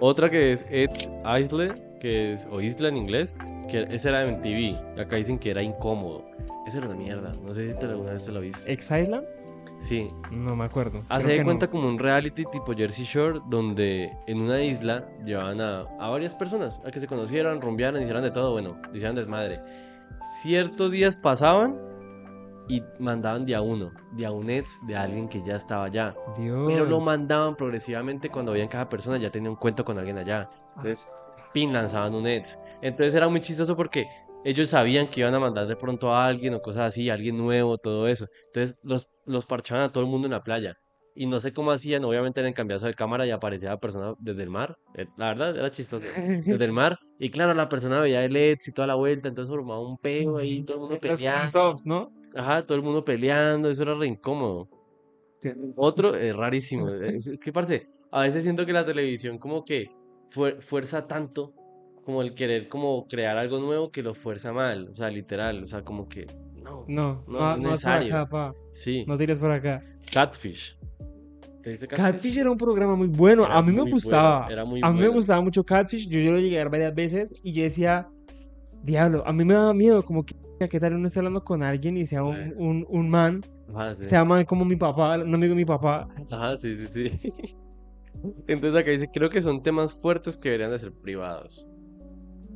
[0.00, 1.10] Otra que es It's
[1.40, 3.34] Isle, que es, o Isla en inglés,
[3.70, 5.00] que ese era de MTV.
[5.00, 6.22] Acá dicen que era incómodo.
[6.66, 7.32] Esa era una mierda.
[7.42, 8.70] No sé si te, alguna vez te lo viste.
[8.70, 9.26] ¿Ex Island?
[9.78, 10.10] Sí.
[10.30, 11.02] No me acuerdo.
[11.08, 11.44] Hace de que no.
[11.46, 16.34] cuenta como un reality tipo Jersey Shore, donde en una isla llevaban a, a varias
[16.34, 19.60] personas a que se conocieran, rumbearan, hicieran de todo, bueno, hicieran desmadre.
[20.40, 21.78] Ciertos días pasaban
[22.68, 26.14] y mandaban de a uno, de a un ex de alguien que ya estaba allá.
[26.36, 26.66] Dios.
[26.66, 30.50] Pero lo mandaban progresivamente cuando veían cada persona ya tenía un cuento con alguien allá.
[30.76, 31.08] Entonces,
[31.52, 32.58] pin, lanzaban un Eds.
[32.82, 34.08] Entonces era muy chistoso porque
[34.48, 37.78] ellos sabían que iban a mandar de pronto a alguien o cosas así, alguien nuevo,
[37.78, 38.26] todo eso.
[38.46, 40.74] Entonces los, los parchaban a todo el mundo en la playa.
[41.16, 44.14] Y no sé cómo hacían, obviamente en el cambiazo de cámara y aparecía la persona
[44.18, 44.76] desde el mar.
[44.94, 46.06] Eh, La verdad, era chistoso.
[46.58, 46.96] Desde el mar.
[47.18, 50.36] Y claro, la persona veía el Eds y toda la vuelta, entonces formaba un peo
[50.38, 51.74] ahí, todo el mundo Los peleando.
[51.86, 52.12] ¿no?
[52.36, 54.68] Ajá, todo el mundo peleando, eso era re incómodo.
[55.76, 56.88] Otro es rarísimo.
[56.88, 59.86] Es, es que, parce, a veces siento que la televisión como que
[60.30, 61.52] fuer- fuerza tanto
[62.06, 64.88] como el querer como crear algo nuevo que lo fuerza mal.
[64.92, 65.64] O sea, literal.
[65.64, 66.26] O sea, como que
[66.62, 66.84] no.
[66.86, 68.14] No, No, no, es no necesario.
[68.16, 68.54] acá, pa.
[68.70, 69.04] Sí.
[69.08, 69.82] No tires por acá.
[70.14, 70.78] Catfish.
[71.64, 73.44] ¿Te viste Catfish era un programa muy bueno.
[73.44, 74.38] Era a mí me gustaba.
[74.42, 76.08] bueno, era muy a mí me gustaba mucho Catfish.
[76.08, 78.06] Yo, yo lo llegué a ver varias veces y yo decía,
[78.84, 80.36] Diablo, a mí me da miedo, como que,
[80.70, 83.42] ¿qué tal uno está hablando con alguien y sea un, un, un man,
[83.74, 84.04] Ajá, sí.
[84.04, 86.06] sea man como mi papá, un amigo de mi papá?
[86.30, 87.32] Ajá, sí, sí, sí.
[88.46, 91.68] Entonces acá dice, creo que son temas fuertes que deberían de ser privados.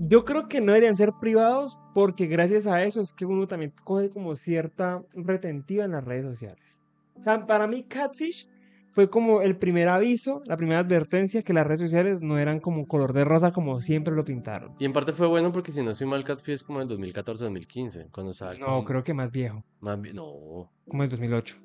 [0.02, 3.72] Yo creo que no deberían ser privados porque gracias a eso es que uno también
[3.84, 6.80] coge como cierta retentiva en las redes sociales.
[7.18, 8.48] O sea, para mí Catfish
[8.92, 12.86] fue como el primer aviso, la primera advertencia que las redes sociales no eran como
[12.88, 14.74] color de rosa como siempre lo pintaron.
[14.78, 18.08] Y en parte fue bueno porque si no soy mal, Catfish es como el 2014-2015,
[18.10, 21.56] cuando estaba No, creo que más viejo, más bien- No, como el 2008.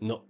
[0.00, 0.24] no.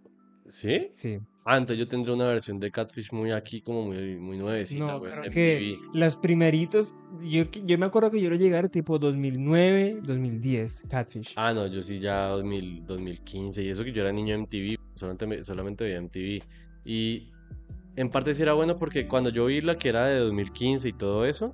[0.48, 0.88] ¿Sí?
[0.92, 1.18] Sí.
[1.46, 4.98] Ah, entonces yo tendré una versión de Catfish muy aquí, como muy, muy nuevecita, No,
[4.98, 5.98] güey, creo que MTV.
[5.98, 11.34] los primeritos, yo, yo me acuerdo que yo lo llegué tipo 2009, 2010, Catfish.
[11.36, 14.76] Ah, no, yo sí ya 2000, 2015, y eso que yo era niño de MTV,
[14.94, 16.42] solamente, me- solamente veía MTV.
[16.86, 17.28] Y
[17.96, 20.92] en parte sí era bueno porque cuando yo vi la que era de 2015 y
[20.94, 21.52] todo eso,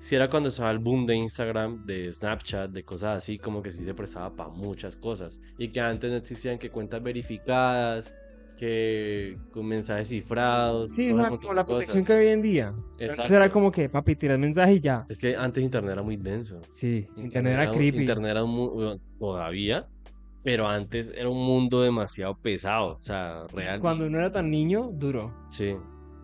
[0.00, 3.70] sí era cuando estaba el boom de Instagram, de Snapchat, de cosas así, como que
[3.70, 5.38] sí se prestaba para muchas cosas.
[5.58, 8.12] Y que antes no existían que cuentas verificadas,
[8.58, 12.68] que con mensajes cifrados, Sí, o sea, como la protección que hay hoy en día.
[12.68, 13.52] Antes era Exacto.
[13.52, 15.06] como que, papi, tiras mensaje y ya.
[15.08, 16.60] Es que antes internet era muy denso.
[16.70, 18.00] Sí, internet era creepy.
[18.00, 19.86] Internet era un mu- bueno, todavía,
[20.42, 23.80] pero antes era un mundo demasiado pesado, o sea, real.
[23.80, 25.34] Cuando uno era tan niño, duro.
[25.50, 25.74] Sí.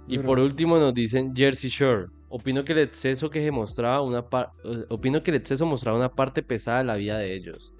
[0.08, 0.28] Y Duro.
[0.28, 2.06] por último nos dicen Jersey Shore.
[2.28, 5.96] Opino que el exceso que se mostraba una par- eh, opino que el exceso mostraba
[5.96, 7.72] una parte pesada de la vida de ellos.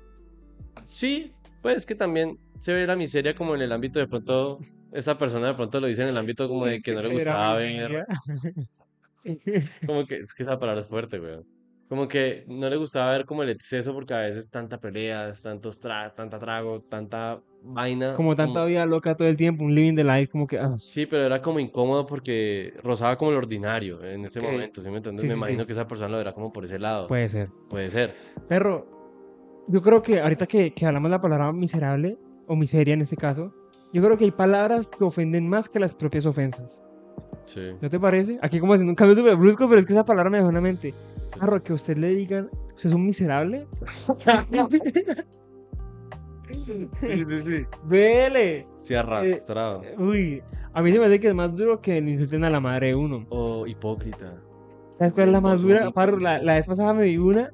[0.85, 1.33] Sí,
[1.63, 4.59] pues que también se ve la miseria como en el ámbito de pronto
[4.93, 7.55] esa persona de pronto lo dice en el ámbito como de que no le gustaba
[7.57, 8.07] ver
[9.87, 11.45] como que, es que esa palabra es fuerte, weón.
[11.89, 15.79] Como que no le gustaba ver como el exceso porque a veces tanta peleas, tantos
[15.79, 18.15] tra tanta trago, tanta vaina.
[18.15, 21.05] Como tanta vida loca todo el tiempo, un living the life, como que, ah, Sí,
[21.07, 24.47] pero era como incómodo porque rozaba como lo ordinario en ese Ok.
[24.47, 25.23] momento, ¿sí me entiendes?
[25.23, 25.67] Sí, me sí, imagino sí.
[25.67, 27.07] que esa persona lo verá como por ese lado.
[27.07, 27.51] puede ser.
[27.69, 28.15] Puede ser.
[28.49, 28.87] Perro,
[29.69, 33.53] yo creo que ahorita que, que hablamos la palabra miserable, o miseria en este caso,
[33.93, 36.83] yo creo que hay palabras que ofenden más que las propias ofensas.
[37.45, 37.61] Sí.
[37.81, 38.39] ¿No te parece?
[38.43, 40.55] Aquí como haciendo un cambio súper brusco, pero es que esa palabra me dejó en
[40.55, 40.95] la mente.
[41.39, 43.67] Perro, que a usted le digan, ¿usted es un miserable?
[47.01, 47.67] Sí, sí, sí.
[47.85, 48.67] Vele.
[48.81, 49.83] Sí, arrastrado.
[49.99, 50.43] Uy,
[50.73, 52.89] a mí se me hace que es más duro que le insulten a la madre
[52.89, 53.27] de uno.
[53.31, 54.41] O hipócrita.
[54.91, 55.91] ¿Sabes cuál es la más dura?
[55.91, 57.51] Parro, la, la vez pasada me vi una,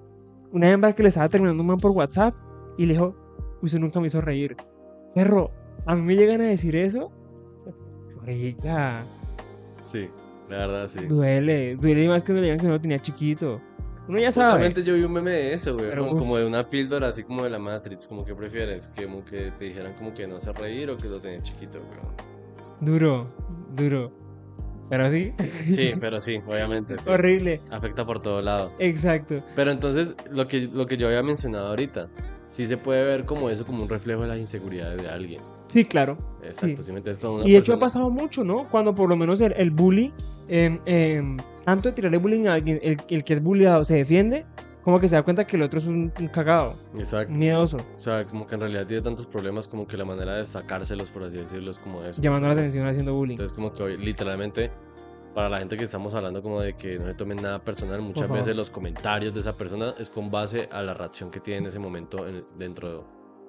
[0.53, 2.35] una hembra que le estaba terminando un man por WhatsApp
[2.77, 3.15] y le dijo,
[3.63, 4.57] usted nunca me hizo reír.
[5.15, 5.51] Perro,
[5.87, 7.11] a mí me llegan a decir eso.
[8.27, 9.05] Oiga,
[9.81, 10.09] Sí,
[10.49, 11.07] la verdad, sí.
[11.07, 13.61] duele, duele más que me digan que no lo tenía chiquito.
[14.09, 14.53] Uno ya sabe.
[14.53, 17.51] Justamente yo vi un meme de eso, güey, como, de una píldora así como de
[17.51, 20.91] la Matrix, como que prefieres, que como que te dijeran como que no hace reír
[20.91, 22.01] o que lo tenés chiquito, güey.
[22.81, 23.29] Duro,
[23.77, 24.11] duro.
[24.89, 25.33] Pero sí.
[25.65, 27.09] Sí, pero sí, obviamente, sí.
[27.09, 27.61] Horrible.
[27.71, 28.73] Afecta por todo lado.
[28.81, 29.37] Exacto.
[29.55, 32.09] Pero entonces, lo que, lo que yo había mencionado ahorita,
[32.51, 35.41] sí se puede ver como eso, como un reflejo de las inseguridades de alguien.
[35.69, 36.19] Sí, claro.
[36.43, 36.83] Exacto, Sí.
[36.85, 37.23] si me entiendes?
[37.25, 38.69] Una Y de hecho ha pasado mucho, ¿no?
[38.69, 40.13] Cuando por lo menos el, el bully,
[40.49, 44.45] em, tanto de tirarle bullying a alguien, el, el que es bulleado se defiende,
[44.83, 47.33] como que se da cuenta que el otro es un, un cagado, Exacto.
[47.33, 50.45] miedoso, O sea, como que en realidad tiene tantos problemas como que la manera de
[50.45, 52.21] sacárselos, por así decirlo, es como eso.
[52.21, 53.35] llamando la atención haciendo bullying.
[53.35, 54.73] Entonces, como que hoy, literalmente,
[55.35, 58.29] para la gente que estamos hablando, como de que no se tomen nada personal, muchas
[58.41, 61.67] veces los comentarios de esa persona es con base a la reacción que tiene en
[61.67, 63.01] ese momento en- dentro de.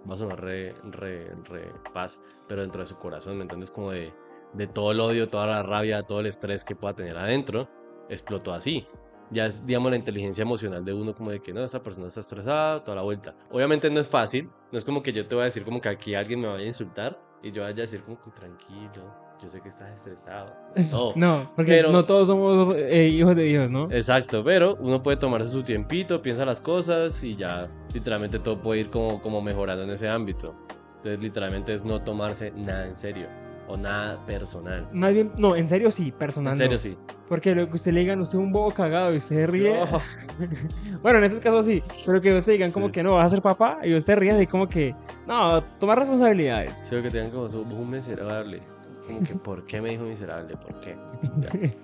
[0.09, 3.69] Va a sonar re, re, re paz, pero dentro de su corazón, ¿me entiendes?
[3.69, 4.11] Como de,
[4.53, 7.69] de todo el odio, toda la rabia, todo el estrés que pueda tener adentro,
[8.09, 8.87] explotó así.
[9.29, 12.19] Ya es, digamos, la inteligencia emocional de uno, como de que no, esa persona está
[12.19, 13.35] estresada, toda la vuelta.
[13.51, 15.89] Obviamente no es fácil, no es como que yo te voy a decir como que
[15.89, 19.47] aquí alguien me vaya a insultar y yo vaya a decir como que tranquilo, yo
[19.47, 20.53] sé que estás estresado.
[20.91, 23.89] No, No, porque pero- no todos somos eh, hijos de Dios, ¿no?
[23.91, 28.81] Exacto, pero uno puede tomarse su tiempito, piensa las cosas y ya literalmente todo puede
[28.81, 30.55] ir como, como mejorando en ese ámbito.
[30.97, 33.27] Entonces literalmente es no tomarse nada en serio
[33.67, 34.87] o nada personal.
[34.91, 36.77] Más bien, no, en serio sí, personal En serio, no.
[36.77, 36.97] sí.
[37.29, 39.81] Porque lo que usted le digan, usted es un bobo cagado y usted ríe.
[39.81, 39.99] Oh,
[41.01, 42.91] Bueno, en esos casos sí, pero que usted digan como Sí.
[42.91, 44.93] que no, vas a ser papá y usted ríe así como que,
[45.27, 46.81] no, toma responsabilidades.
[46.83, 48.61] sí, o que tengan como su un miserable.
[49.13, 50.55] Como que, ¿por qué me dijo miserable?
[50.57, 50.95] ¿Por qué?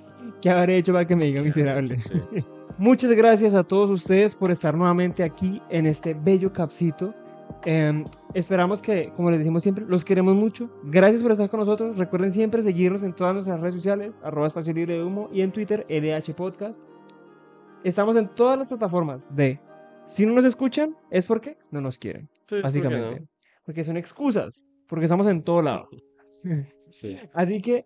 [0.42, 1.98] ¿Qué habré hecho para que me diga miserable?
[1.98, 2.14] Sí.
[2.78, 7.14] Muchas gracias a todos ustedes por estar nuevamente aquí en este bello capsito.
[7.66, 8.06] Em,
[8.36, 10.70] esperamos que, como les decimos siempre, los queremos mucho.
[10.84, 11.98] Gracias por estar con nosotros.
[11.98, 15.52] Recuerden siempre seguirnos en todas nuestras redes sociales, arroba espacio libre de humo y en
[15.52, 16.80] Twitter, LH Podcast.
[17.84, 19.60] Estamos en todas las plataformas de...
[20.06, 23.20] Si no nos escuchan, es porque no nos quieren, Sí, ¿por qué básicamente.
[23.22, 23.28] no?
[23.66, 25.90] Porque son excusas, porque estamos en todo lado.
[26.90, 27.18] Sí.
[27.34, 27.86] Así que,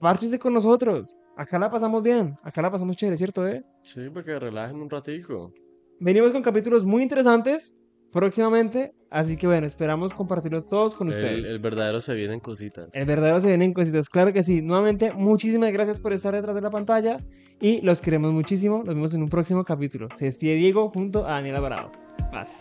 [0.00, 1.18] párchense con nosotros.
[1.36, 3.64] Acá la pasamos bien, acá la pasamos chévere, ¿cierto, eh?
[3.82, 5.52] Sí, para que relajen un ratico.
[6.00, 7.74] venimos con capítulos muy interesantes
[8.12, 11.48] próximamente, así que bueno, esperamos compartirlos todos con El, ustedes.
[11.50, 12.88] el verdadero se vienen cositas.
[12.92, 14.62] El verdadero se vienen cositas, claro que sí.
[14.62, 17.18] Nuevamente, muchísimas gracias por estar detrás de la pantalla
[17.60, 18.78] y los queremos muchísimo.
[18.84, 20.06] Nos vemos en un próximo capítulo.
[20.16, 21.90] Se despide Diego junto a Daniela Alvarado.
[22.30, 22.56] Paz.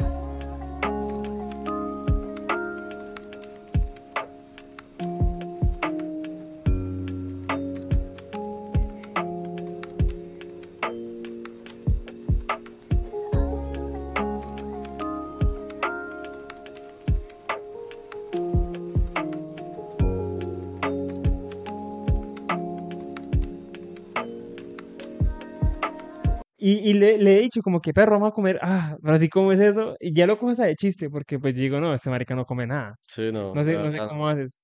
[27.03, 29.59] Le, le he dicho como que perro, vamos a comer, ah, pero así como es
[29.59, 32.45] eso, y ya lo cojo hasta de chiste, porque pues digo, no, este marica no
[32.45, 32.95] come nada.
[33.07, 34.59] Sí, no, No sé, no sé cómo haces.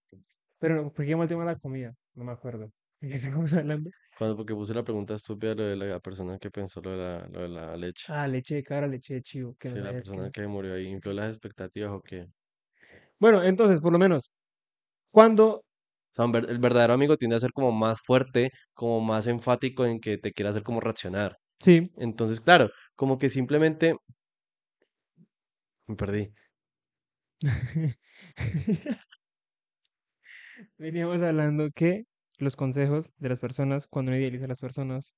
[0.60, 1.94] Pero, ¿por qué el tema de la comida?
[2.16, 2.70] No me acuerdo.
[3.02, 3.90] ¿De qué estamos hablando?
[4.18, 7.28] Cuando, porque puse la pregunta estúpida lo de la persona que pensó lo de la,
[7.30, 8.06] lo de la leche.
[8.10, 10.42] Ah, leche de cabra, leche de chivo, que Sí, no la persona que...
[10.42, 12.28] que murió ahí infló las expectativas o qué.
[13.20, 14.30] Bueno, entonces, por lo menos,
[15.12, 15.58] cuando...
[15.58, 15.64] O
[16.14, 20.18] sea, el verdadero amigo tiende a ser como más fuerte, como más enfático en que
[20.18, 21.38] te quiera hacer como reaccionar.
[21.60, 21.84] Sí.
[21.98, 23.96] Entonces, claro, como que simplemente
[25.88, 26.34] me perdí.
[30.80, 32.06] Veníamos hablando que
[32.40, 35.14] los consejos de las personas, cuando uno idealiza a las personas,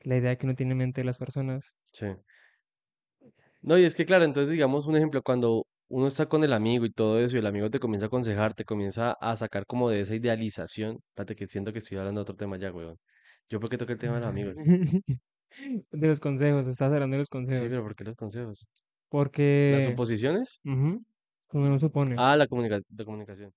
[0.00, 1.76] la idea que uno tiene en mente de las personas.
[1.92, 2.06] Sí.
[3.62, 6.84] No, y es que claro, entonces digamos un ejemplo, cuando uno está con el amigo
[6.86, 9.90] y todo eso, y el amigo te comienza a aconsejar, te comienza a sacar como
[9.90, 10.98] de esa idealización.
[11.08, 12.98] Espérate que siento que estoy hablando de otro tema ya, weón.
[13.48, 14.58] ¿Yo por qué toqué el tema de los amigos?
[15.90, 17.70] De los consejos, estás hablando de los Sí, consejos.
[17.70, 18.66] pero ¿por qué los consejos?
[18.66, 19.90] ¿Las Porque...
[19.90, 20.60] suposiciones?
[20.64, 21.02] ujú,
[21.52, 22.16] Uno no supone.
[22.18, 23.52] Ah, la comunica- la comunicación.